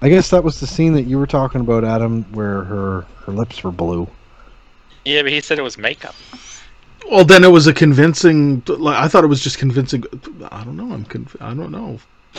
[0.00, 3.32] I guess that was the scene that you were talking about, Adam, where her her
[3.32, 4.08] lips were blue.
[5.04, 6.14] Yeah, but he said it was makeup.
[7.10, 8.62] Well, then it was a convincing.
[8.66, 10.04] like, I thought it was just convincing.
[10.50, 10.92] I don't know.
[10.92, 11.04] I'm.
[11.04, 11.98] Conv- I don't know.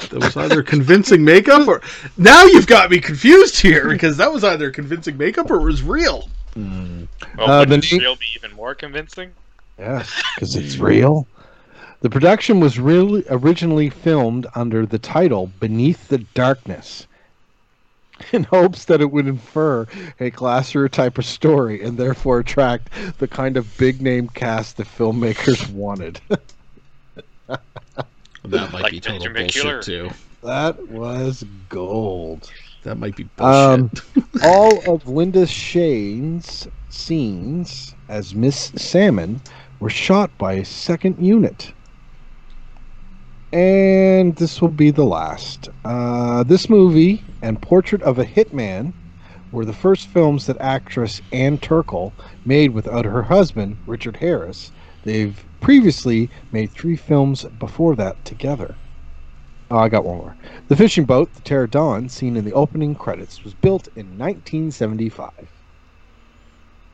[0.10, 1.82] That was either convincing makeup or
[2.18, 5.84] now you've got me confused here because that was either convincing makeup or it was
[5.84, 6.30] real.
[6.56, 9.32] Well, Uh, would the the name- real be even more convincing?
[9.78, 11.28] Yes, because it's real.
[12.02, 17.08] The production was really originally filmed under the title Beneath the Darkness
[18.34, 19.84] in hopes that it would infer
[20.20, 24.84] a classier type of story and therefore attract the kind of big name cast the
[24.84, 26.22] filmmakers wanted.
[28.46, 29.82] That might Like be total Ginger bullshit McKeeler.
[29.82, 30.10] too.
[30.44, 32.52] that was gold.
[32.84, 33.80] That might be bullshit.
[33.80, 33.92] Um,
[34.44, 39.42] all of Linda Shayne's scenes as Miss Salmon
[39.80, 41.74] were shot by a second unit.
[43.54, 45.70] And this will be the last.
[45.84, 48.94] Uh, this movie and Portrait of a Hitman
[49.52, 52.12] were the first films that actress Ann Turkel
[52.46, 54.72] made without her husband, Richard Harris.
[55.04, 58.76] They've previously made three films before that together.
[59.70, 60.36] Oh, I got one more.
[60.68, 65.32] The fishing boat, the Terra Dawn, seen in the opening credits, was built in 1975.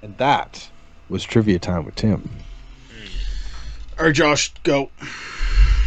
[0.02, 0.70] And that
[1.10, 2.30] was trivia time with Tim.
[3.98, 4.90] All right, Josh, go.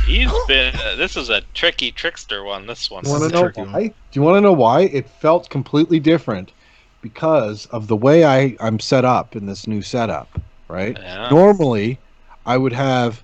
[0.06, 0.74] He's been.
[0.74, 2.66] Uh, this is a tricky trickster one.
[2.66, 3.04] This one.
[3.04, 3.72] You want to know tricky one.
[3.72, 3.88] why?
[3.88, 4.82] Do you want to know why?
[4.82, 6.52] It felt completely different
[7.00, 10.96] because of the way I, I'm set up in this new setup, right?
[11.00, 11.28] Yeah.
[11.30, 11.98] Normally,
[12.46, 13.22] I would have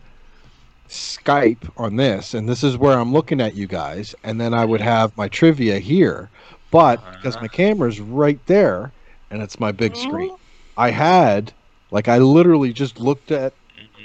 [0.88, 4.64] Skype on this, and this is where I'm looking at you guys, and then I
[4.64, 6.31] would have my trivia here.
[6.71, 7.43] But because Uh-huh.
[7.45, 8.93] my camera's right there,
[9.31, 10.35] and it's my big screen,
[10.77, 11.53] I had,
[11.91, 13.53] like, I literally just looked at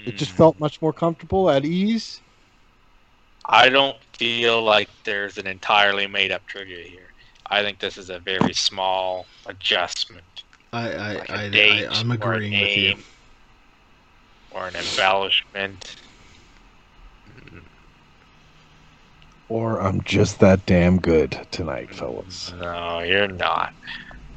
[0.05, 0.37] it, just Mm.
[0.37, 2.19] felt much more comfortable, at ease.
[3.45, 7.13] I don't feel like there's an entirely made up trivia here.
[7.49, 10.43] I think this is a very small adjustment.
[10.73, 12.95] I, I, Like a I, date I, I'm or a agreeing with you.
[14.51, 15.97] Or an embellishment.
[19.49, 22.53] Or I'm just that damn good tonight, mm, fellas.
[22.53, 23.73] No, you're not.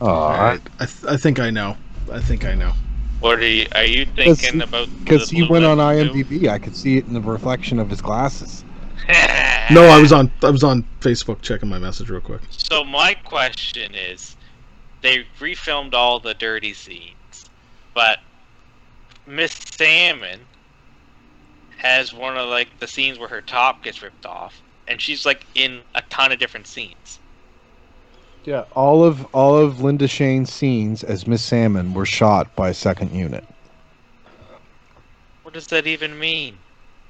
[0.01, 1.77] Oh, All right, I, th- I think I know.
[2.13, 2.75] I think I know.
[3.21, 3.67] What are you?
[3.75, 4.89] Are you Because thinking he- about?
[5.05, 6.15] because he went on Lemon too?
[6.15, 8.65] IMDb, I could see it in the reflection of his glasses.
[9.69, 10.31] No, I was on.
[10.43, 12.41] I was on Facebook checking my message real quick.
[12.51, 14.37] So my question is,
[15.03, 17.51] they refilmed all the dirty scenes,
[17.93, 18.21] but
[19.27, 20.39] Miss Salmon
[21.79, 25.45] has one of like the scenes where her top gets ripped off, and she's like
[25.57, 27.19] in a ton of different scenes.
[28.45, 33.11] Yeah, all of all of Linda Shayne's scenes as Miss Salmon were shot by second
[33.11, 33.45] unit.
[35.43, 36.57] What does that even mean?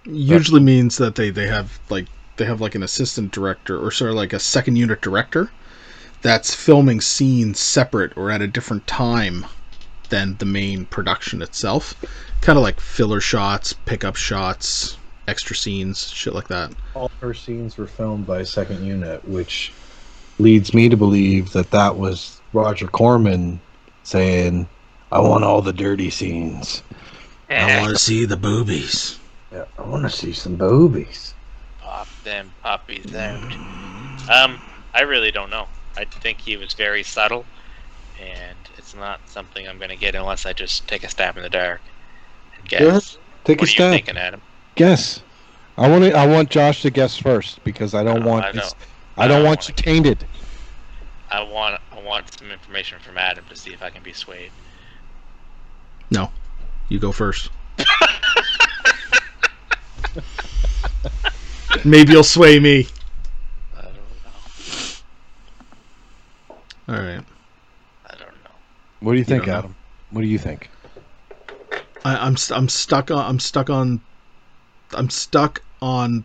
[0.06, 4.10] Usually means that they they have like they have like an assistant director or sort
[4.10, 5.50] of like a second unit director
[6.22, 9.46] that's filming scenes separate or at a different time
[10.08, 11.94] than the main production itself.
[12.40, 16.72] Kind of like filler shots, pickup shots, extra scenes, shit like that.
[16.94, 19.72] All her scenes were filmed by second unit, which
[20.38, 23.60] leads me to believe that that was Roger Corman
[24.04, 24.68] saying,
[25.10, 26.82] "I want all the dirty scenes.
[27.50, 29.18] I want to see the boobies.
[29.52, 31.34] Yeah, I want to see some boobies."
[31.80, 33.56] Pop them puppies out.
[34.28, 34.60] Um,
[34.94, 35.68] I really don't know.
[35.96, 37.46] I think he was very subtle,
[38.18, 41.50] and it's not something I'm gonna get unless I just take a stab in the
[41.50, 41.82] dark
[42.54, 42.80] and guess.
[42.80, 43.18] Yes.
[43.44, 43.90] Take what a are you stab.
[43.90, 44.42] thinking, Adam?
[44.74, 45.22] Guess.
[45.76, 48.52] I want to, I want Josh to guess first because I don't No, want I
[48.52, 48.74] this, don't.
[49.16, 50.26] I don't want don't you wanna tainted.
[51.30, 54.52] I want I want some information from Adam to see if I can be swayed.
[56.10, 56.30] No,
[56.88, 57.50] you go first.
[61.84, 62.86] Maybe you'll sway me.
[63.76, 64.04] I don't know.
[66.88, 67.24] All right.
[68.06, 68.50] I don't know.
[69.00, 69.58] What do you think, don't know.
[69.58, 69.76] Adam?
[70.10, 70.70] What do you think?
[72.04, 74.00] I, I'm st- I'm stuck on I'm stuck on
[74.94, 76.24] I'm stuck on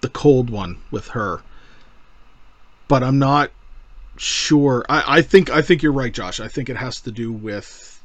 [0.00, 1.40] the cold one with her,
[2.88, 3.50] but I'm not
[4.16, 4.84] sure.
[4.88, 6.40] I, I think I think you're right, Josh.
[6.40, 7.95] I think it has to do with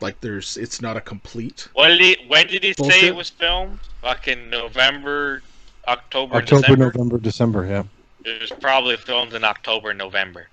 [0.00, 1.68] like there's it's not a complete.
[1.74, 2.16] What did he?
[2.26, 3.78] When did he say it was filmed?
[4.02, 5.42] Fucking November,
[5.88, 6.84] October, October, December.
[6.84, 7.66] November, December.
[7.66, 7.82] Yeah.
[8.24, 10.48] It was probably filmed in October, November.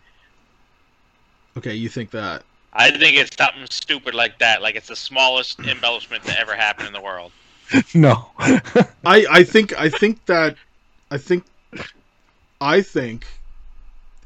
[1.58, 2.44] Okay, you think that?
[2.74, 4.62] I think it's something stupid like that.
[4.62, 7.32] Like it's the smallest embellishment that ever happened in the world.
[7.94, 8.30] no.
[8.40, 10.56] I I think I think that
[11.10, 11.44] I think
[12.60, 13.26] I think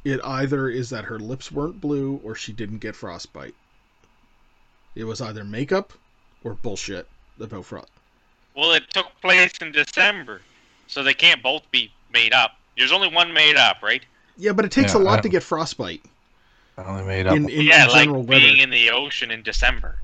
[0.03, 3.55] it either is that her lips weren't blue or she didn't get frostbite.
[4.95, 5.93] It was either makeup
[6.43, 7.07] or bullshit
[7.39, 7.89] about frost.
[8.55, 10.41] Well, it took place in December,
[10.87, 12.51] so they can't both be made up.
[12.77, 14.03] There's only one made up, right?
[14.37, 16.01] Yeah, but it takes Yeah, a lot to get frostbite
[16.77, 17.35] I only made up.
[17.35, 18.41] in, in, yeah, in like general weather.
[18.41, 19.97] being in the ocean in December.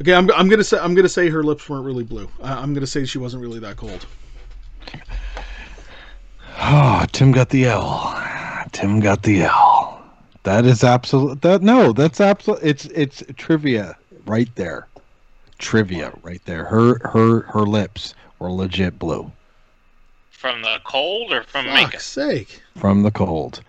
[0.00, 2.28] Okay, I'm, I'm gonna say I'm gonna say her lips weren't really blue.
[2.42, 4.06] I, I'm gonna say she wasn't really that cold.
[6.58, 8.18] Oh, Tim got the L.
[8.72, 10.02] Tim got the L.
[10.44, 11.40] That is absolute.
[11.42, 12.60] That no, that's absolute.
[12.62, 13.96] It's it's trivia
[14.26, 14.88] right there.
[15.58, 16.64] Trivia right there.
[16.64, 19.30] Her her her lips were legit blue
[20.30, 21.92] From the cold or from makeup?
[21.92, 22.60] Fuck's sake!
[22.76, 23.60] from the cold,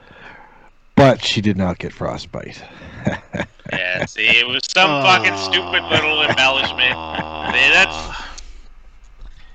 [0.96, 2.62] but she did not get frostbite.
[3.72, 6.94] Yeah, see, it was some fucking stupid little embellishment.
[6.94, 8.22] See, that's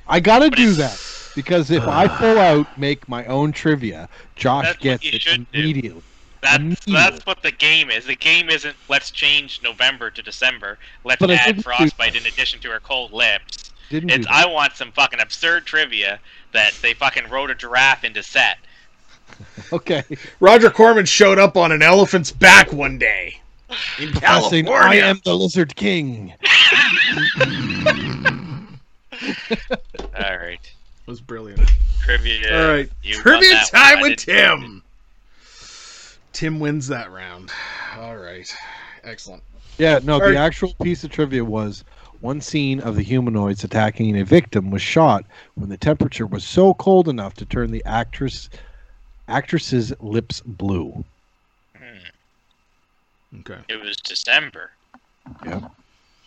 [0.08, 4.08] I gotta But do it's- that because if I full out make my own trivia,
[4.34, 5.58] Josh That's what gets you it should do.
[5.60, 6.02] immediately.
[6.40, 8.04] That's that's what the game is.
[8.06, 10.78] The game isn't let's change November to December.
[11.04, 13.72] Let's But add frostbite in addition to her cold lips.
[13.90, 14.26] Didn't It's.
[14.28, 16.20] I want some fucking absurd trivia
[16.52, 18.58] that they fucking wrote a giraffe into set.
[19.72, 20.02] okay.
[20.40, 23.40] Roger Corman showed up on an elephant's back one day
[23.98, 26.34] in Saying, I am the Lizard King.
[30.18, 30.72] All right.
[31.06, 31.70] was brilliant.
[32.02, 32.62] Trivia.
[32.62, 34.82] All right, you trivia time with didn't- Tim.
[36.32, 37.50] Tim wins that round.
[37.96, 38.52] All right,
[39.04, 39.42] excellent.
[39.78, 40.32] Yeah, no, Sorry.
[40.32, 41.84] the actual piece of trivia was
[42.20, 45.24] one scene of the humanoids attacking a victim was shot
[45.54, 48.50] when the temperature was so cold enough to turn the actress
[49.28, 51.04] actress's lips blue.
[51.76, 53.58] Hmm, Okay.
[53.68, 54.70] It was December.
[55.44, 55.68] Yeah.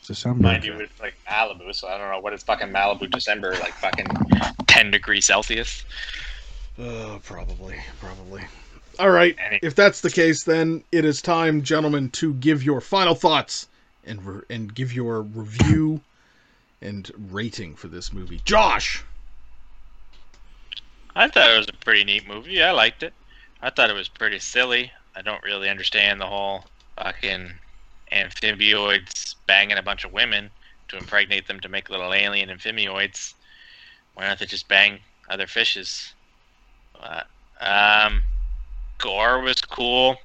[0.05, 0.43] December.
[0.43, 3.73] Mind you, it's like Malibu, so I don't know what is fucking Malibu December, like
[3.73, 4.07] fucking
[4.67, 5.83] 10 degrees Celsius.
[6.79, 8.43] Uh, probably, probably.
[8.99, 9.35] All right.
[9.61, 13.67] If that's the case, then it is time, gentlemen, to give your final thoughts
[14.03, 16.01] and re- and give your review
[16.81, 18.41] and rating for this movie.
[18.43, 19.03] Josh.
[21.15, 22.63] I thought it was a pretty neat movie.
[22.63, 23.13] I liked it.
[23.61, 24.91] I thought it was pretty silly.
[25.15, 26.65] I don't really understand the whole
[26.95, 27.51] fucking
[28.11, 30.49] amphibioids banging a bunch of women
[30.87, 33.33] to impregnate them to make little alien amphibioids.
[34.13, 36.13] Why don't they just bang other fishes?
[36.93, 37.27] But,
[37.59, 38.23] um,
[39.01, 40.17] gore was cool.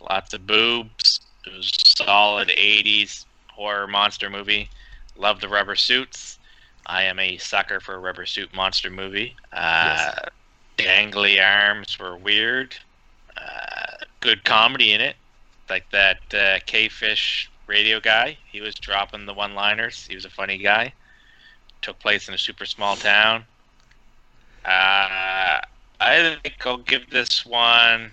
[0.00, 1.20] Lots of boobs.
[1.46, 4.70] It was solid 80s horror monster movie.
[5.16, 6.38] Love the rubber suits.
[6.86, 9.36] I am a sucker for a rubber suit monster movie.
[9.52, 10.12] Uh,
[10.78, 12.74] Dangly arms were weird.
[13.36, 15.16] Uh, good comedy in it,
[15.68, 18.38] like that uh, K-Fish radio guy.
[18.50, 20.06] He was dropping the one-liners.
[20.06, 20.92] He was a funny guy.
[21.82, 23.44] Took place in a super small town.
[24.64, 25.60] Uh,
[26.02, 28.10] I think I'll give this one.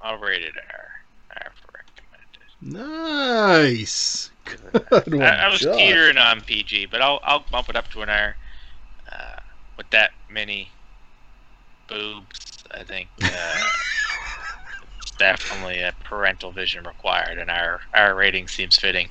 [0.00, 0.88] I'll rate it R.
[1.44, 1.80] R for
[2.62, 2.78] recommended.
[2.78, 4.30] Nice.
[4.44, 5.76] Good one, I, I was Josh.
[5.76, 8.36] teetering on PG, but I'll I'll bump it up to an R.
[9.10, 9.36] Uh,
[9.76, 10.70] with that many
[11.88, 13.28] boobs, I think uh,
[15.02, 19.08] it's definitely a parental vision required, and our our rating seems fitting.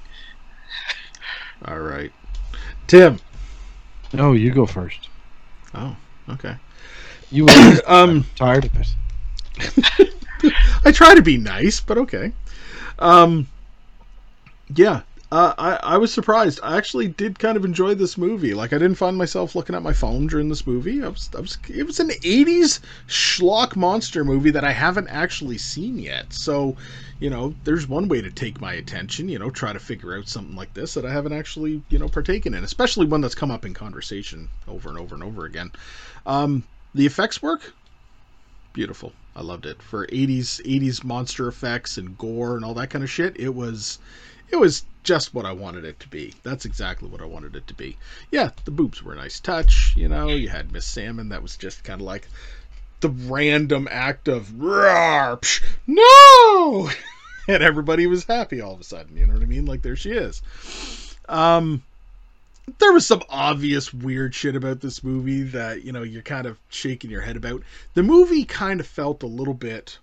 [1.65, 2.11] All right.
[2.87, 3.19] Tim.
[4.13, 5.09] No, you go first.
[5.73, 5.95] Oh,
[6.29, 6.55] okay.
[7.31, 10.13] You were Um, tired of it.
[10.85, 12.31] I try to be nice, but okay.
[12.99, 13.47] Um,
[14.73, 16.59] yeah, uh, I I was surprised.
[16.63, 18.53] I actually did kind of enjoy this movie.
[18.53, 21.03] Like, I didn't find myself looking at my phone during this movie.
[21.03, 21.57] I was, I was.
[21.67, 26.31] It was an '80s schlock monster movie that I haven't actually seen yet.
[26.31, 26.77] So,
[27.19, 29.27] you know, there's one way to take my attention.
[29.27, 32.07] You know, try to figure out something like this that I haven't actually, you know,
[32.07, 32.63] partaken in.
[32.63, 35.71] Especially one that's come up in conversation over and over and over again.
[36.25, 36.63] Um,
[36.95, 37.73] the effects work
[38.71, 39.11] beautiful.
[39.35, 43.09] I loved it for 80s 80s monster effects and gore and all that kind of
[43.09, 43.37] shit.
[43.39, 43.97] It was
[44.49, 46.33] it was just what I wanted it to be.
[46.43, 47.97] That's exactly what I wanted it to be.
[48.31, 50.27] Yeah, the boobs were a nice touch, you know.
[50.27, 52.27] You had Miss Salmon that was just kind of like
[52.99, 56.89] the random act of roar, psh, no,
[57.47, 59.15] and everybody was happy all of a sudden.
[59.15, 59.65] You know what I mean?
[59.65, 60.41] Like there she is.
[61.29, 61.83] Um,
[62.79, 66.59] there was some obvious weird shit about this movie that you know you're kind of
[66.69, 67.63] shaking your head about.
[67.93, 69.99] The movie kind of felt a little bit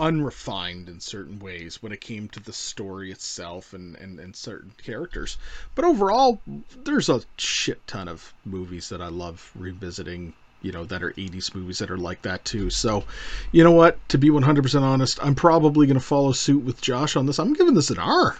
[0.00, 4.72] unrefined in certain ways when it came to the story itself and, and, and certain
[4.82, 5.36] characters.
[5.74, 6.40] But overall,
[6.84, 10.32] there's a shit ton of movies that I love revisiting,
[10.62, 12.70] you know, that are 80s movies that are like that too.
[12.70, 13.04] So,
[13.52, 13.98] you know what?
[14.08, 17.38] To be 100% honest, I'm probably going to follow suit with Josh on this.
[17.38, 18.38] I'm giving this an R.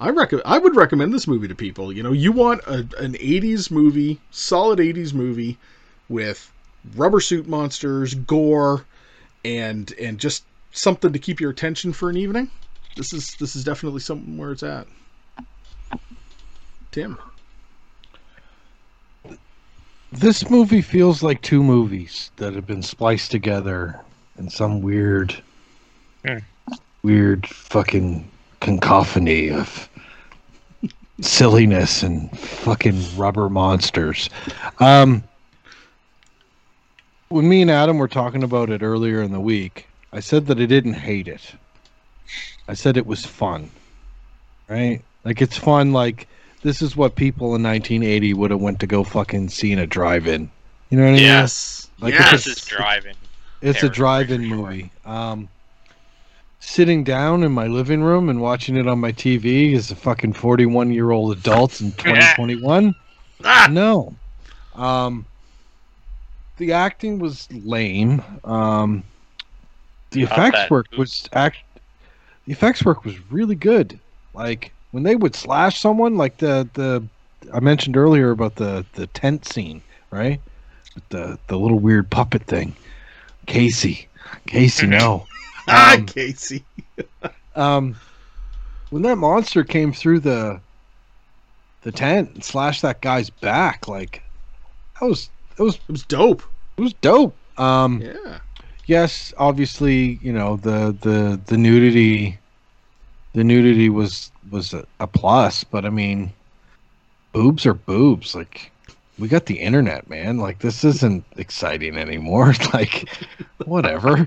[0.00, 1.92] I rec- I would recommend this movie to people.
[1.92, 5.58] You know, you want a, an 80s movie, solid 80s movie
[6.08, 6.50] with
[6.96, 8.84] rubber suit monsters, gore,
[9.44, 12.50] and and just something to keep your attention for an evening.
[12.96, 14.86] This is this is definitely something where it's at.
[16.90, 17.18] Tim.
[20.12, 23.98] This movie feels like two movies that have been spliced together
[24.38, 25.34] in some weird,
[26.26, 26.38] Hmm.
[27.02, 28.28] weird fucking
[28.60, 29.88] cacophony of
[31.22, 34.28] silliness and fucking rubber monsters.
[34.78, 35.24] Um,
[37.32, 40.58] when me and Adam were talking about it earlier in the week, I said that
[40.58, 41.54] I didn't hate it.
[42.68, 43.70] I said it was fun,
[44.68, 45.02] right?
[45.24, 45.92] Like it's fun.
[45.92, 46.28] Like
[46.62, 49.86] this is what people in 1980 would have went to go fucking see in a
[49.86, 50.50] drive-in.
[50.90, 51.22] You know what I mean?
[51.22, 51.88] Yes.
[52.00, 52.44] Like, yes.
[52.44, 53.14] This is driving.
[53.62, 54.90] It's a drive-in movie.
[55.04, 55.48] Um,
[56.60, 60.34] sitting down in my living room and watching it on my TV as a fucking
[60.34, 62.94] 41-year-old adult in 2021.
[63.44, 63.68] Ah!
[63.70, 64.14] No.
[64.74, 65.26] Um,
[66.62, 68.22] the acting was lame.
[68.44, 69.04] Um,
[70.12, 71.58] the Not effects work was act.
[72.46, 73.98] The effects work was really good.
[74.34, 77.02] Like when they would slash someone, like the the
[77.52, 80.40] I mentioned earlier about the the tent scene, right?
[80.94, 82.76] With the the little weird puppet thing.
[83.46, 84.08] Casey,
[84.46, 85.26] Casey, no.
[85.68, 86.64] Ah, Um, Casey.
[87.56, 87.96] um,
[88.90, 90.60] when that monster came through the
[91.82, 94.22] the tent and slashed that guy's back, like
[95.00, 96.42] that was that was It was dope.
[96.76, 97.38] It was dope.
[97.58, 98.40] Um, Yeah.
[98.86, 102.40] yes, obviously, you know the the the nudity,
[103.34, 106.32] the nudity was was a, a plus, but I mean,
[107.32, 108.34] boobs are boobs.
[108.34, 108.72] Like
[109.18, 110.38] we got the internet, man.
[110.38, 112.54] Like this isn't exciting anymore.
[112.74, 113.08] like
[113.64, 114.26] whatever,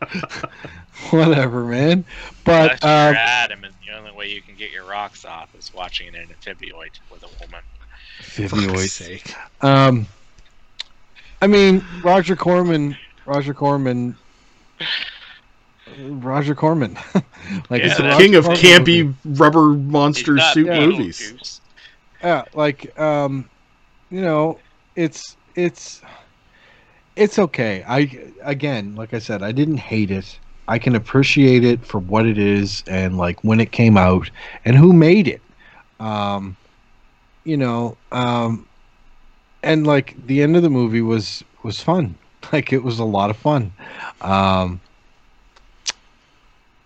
[1.11, 2.05] whatever, man.
[2.45, 5.53] But Unless you're um, Adam, and the only way you can get your rocks off
[5.55, 7.63] is watching an amphiboid with a woman.
[8.43, 8.89] Fuck's Fibioid.
[8.89, 9.33] sake.
[9.61, 10.07] Um,
[11.41, 14.15] I mean, Roger Corman, Roger Corman,
[15.97, 16.97] Roger Corman,
[17.69, 19.17] like Yeah, it's a King of Corman campy movie.
[19.25, 21.31] rubber monster suit Beetlejuice.
[21.31, 21.61] movies.
[22.23, 23.49] Yeah, like um,
[24.09, 24.59] you know,
[24.95, 26.01] it's it's
[27.15, 27.83] it's okay.
[27.87, 30.39] I again, like I said, I didn't hate it.
[30.67, 34.29] I can appreciate it for what it is and like when it came out
[34.65, 35.41] and who made it.
[35.99, 36.57] Um,
[37.43, 38.67] you know, um,
[39.65, 42.15] and like the end of the movie was was fun.
[42.53, 43.73] Like it was a lot of fun.
[44.21, 44.79] Um,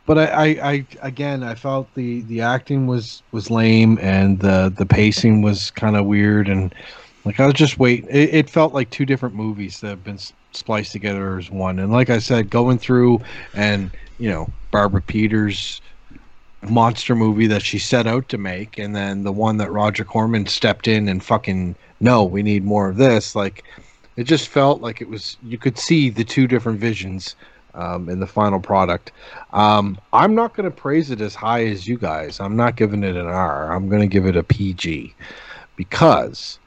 [0.05, 4.73] but I, I, I again I felt the the acting was was lame and the
[4.75, 6.73] the pacing was kind of weird and
[7.25, 10.17] like I was just wait it, it felt like two different movies that have been
[10.53, 13.19] spliced together as one and like I said going through
[13.53, 15.81] and you know Barbara Peeters
[16.69, 20.47] monster movie that she set out to make and then the one that Roger Corman
[20.47, 23.63] stepped in and fucking no we need more of this like
[24.15, 27.35] it just felt like it was you could see the two different visions
[27.75, 29.11] um, in the final product
[29.51, 32.39] um, I'm not going to praise it as high as you guys.
[32.39, 33.73] I'm not giving it an R.
[33.73, 35.13] I'm going to give it a PG
[35.75, 36.59] because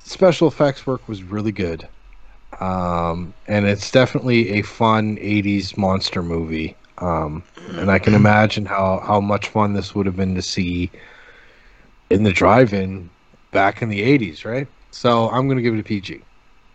[0.00, 1.88] special effects work was really good.
[2.60, 6.76] Um, and it's definitely a fun 80s monster movie.
[6.98, 7.42] Um,
[7.76, 10.90] and I can imagine how, how much fun this would have been to see
[12.10, 13.08] in the drive in
[13.50, 14.66] back in the 80s, right?
[14.90, 16.22] So I'm going to give it a PG.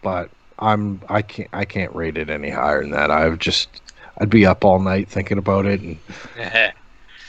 [0.01, 3.11] But I'm I can't I can't rate it any higher than that.
[3.11, 3.81] I've just
[4.17, 5.99] I'd be up all night thinking about it and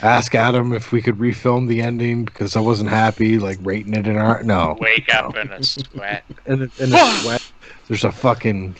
[0.01, 4.07] ask Adam if we could refilm the ending because I wasn't happy, like rating it
[4.07, 4.77] in our no.
[4.79, 6.25] Wake up in a sweat.
[6.47, 7.43] In a, in a sweat.
[7.89, 8.77] There's a fucking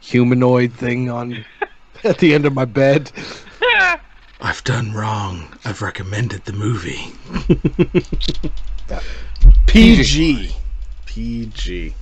[0.00, 1.44] humanoid thing on
[2.04, 3.12] at the end of my bed.
[4.40, 5.56] I've done wrong.
[5.64, 7.12] I've recommended the movie.
[8.90, 9.00] Yeah.
[9.66, 10.54] PG.
[11.06, 11.94] PG.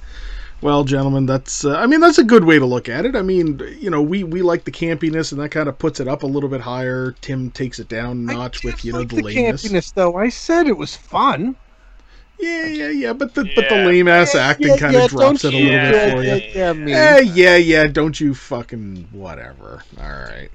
[0.61, 3.17] Well, gentlemen, that's uh, I mean that's a good way to look at it.
[3.17, 6.07] I mean, you know, we we like the campiness and that kind of puts it
[6.07, 7.17] up a little bit higher.
[7.21, 9.65] Tim takes it down a notch with, you know, like the the lameness.
[9.65, 10.17] campiness though.
[10.17, 11.57] I said it was fun.
[12.39, 15.45] Yeah, yeah, yeah, but the but the lame ass acting Yeah, kind yeah, of drops
[15.45, 16.51] it a you- little bit for yeah, you.
[16.55, 16.93] yeah, me.
[16.93, 19.83] Eh, yeah, yeah, don't you fucking whatever.
[20.01, 20.49] All right.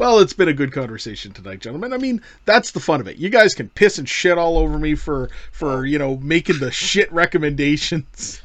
[0.00, 0.14] Element.
[0.16, 1.92] Well, it's been a good conversation tonight, gentlemen.
[1.92, 3.16] I mean, that's the fun of it.
[3.18, 6.70] You guys can piss and shit all over me for for you know making the
[6.70, 8.40] shit recommendations.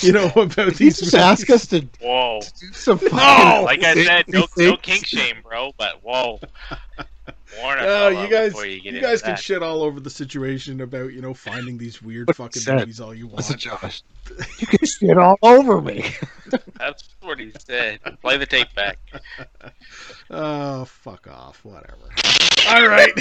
[0.02, 0.98] You know about Did you these.
[1.00, 2.40] just ask us to Whoa.
[2.60, 3.62] do some fucking No!
[3.64, 5.72] Like I said, no, no kink shame, bro.
[5.76, 6.40] But whoa.
[7.60, 9.38] Warn a Oh, you guys, you you guys can that.
[9.40, 12.78] shit all over the situation about you know finding these weird What fucking said?
[12.80, 13.82] movies all you Listen, want.
[13.82, 14.02] Josh.
[14.58, 16.04] You can shit all over me.
[16.78, 18.00] That's what he said.
[18.22, 18.98] Play the tape back.
[20.30, 21.64] Oh, fuck off.
[21.64, 22.10] Whatever.
[22.68, 23.12] All right.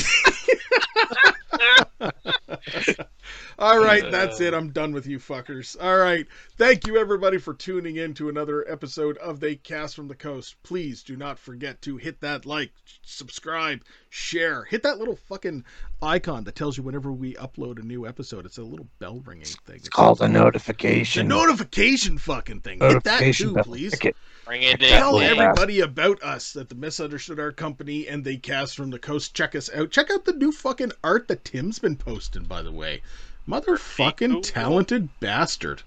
[3.60, 4.54] All right, that's it.
[4.54, 5.76] I'm done with you fuckers.
[5.82, 6.28] All right.
[6.58, 10.56] Thank you everybody for tuning in to another episode of They Cast from the Coast.
[10.64, 12.72] Please do not forget to hit that like,
[13.04, 14.64] subscribe, share.
[14.66, 15.64] Hit that little fucking
[16.02, 18.46] icon that tells you whenever we upload a new episode.
[18.46, 19.78] It's a little bell ringing thing.
[19.78, 21.28] It's Called a notification.
[21.28, 22.18] the notification.
[22.18, 22.80] notification fucking thing.
[22.80, 23.64] Hit that too, bell.
[23.64, 23.96] please.
[23.96, 24.16] Click.
[24.46, 25.36] Bring it Tell in.
[25.36, 25.42] Yeah.
[25.44, 29.34] everybody about us that the Misunderstood our Company and they cast from the coast.
[29.36, 29.92] Check us out.
[29.92, 33.02] Check out the new fucking art that Tim's been posting, by the way.
[33.48, 34.42] Motherfucking Cool.
[34.42, 35.82] talented bastard.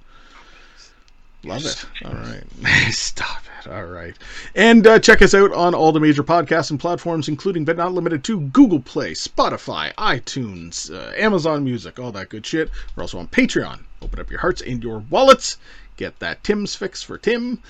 [1.42, 1.84] Love it.
[2.04, 2.42] All right.
[2.92, 3.70] Stop it.
[3.70, 4.14] All right.
[4.54, 7.92] And uh, check us out on all the major podcasts and platforms, including but not
[7.92, 12.70] limited to Google Play, Spotify, iTunes, uh, Amazon Music, all that good shit.
[12.94, 13.80] We're also on Patreon.
[14.02, 15.56] Open up your hearts and your wallets.
[15.96, 17.62] Get that Tim's fix for Tim.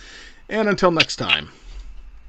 [0.49, 1.51] And until next time,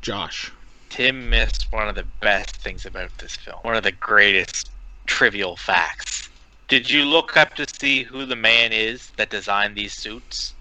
[0.01, 0.51] Josh.
[0.89, 3.57] Tim missed one of the best things about this film.
[3.63, 4.69] One of the greatest
[5.07, 6.29] trivial facts.
[6.71, 10.53] Did you look up to see who the man is that designed these suits?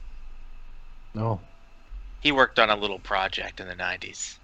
[1.14, 1.40] No.
[2.18, 4.38] He worked on a little project in the 90s.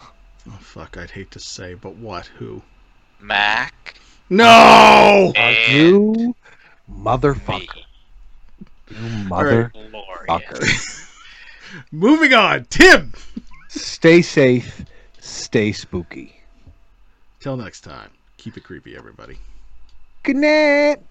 [0.00, 2.26] Oh, fuck, I'd hate to say, but what?
[2.38, 2.62] Who?
[3.18, 3.96] Mac
[4.30, 5.32] No!
[5.34, 6.36] Are and you
[6.88, 7.74] motherfucker?
[7.74, 7.84] me.
[8.90, 8.96] You
[9.28, 9.90] motherfucker.
[9.90, 11.12] Glorious.
[11.90, 12.66] Moving on.
[12.66, 13.12] Tim!
[13.68, 14.84] Stay safe.
[15.18, 16.40] Stay spooky.
[17.40, 19.38] Till next time, keep Keep it creepy, everybody.
[20.22, 21.07] Good night.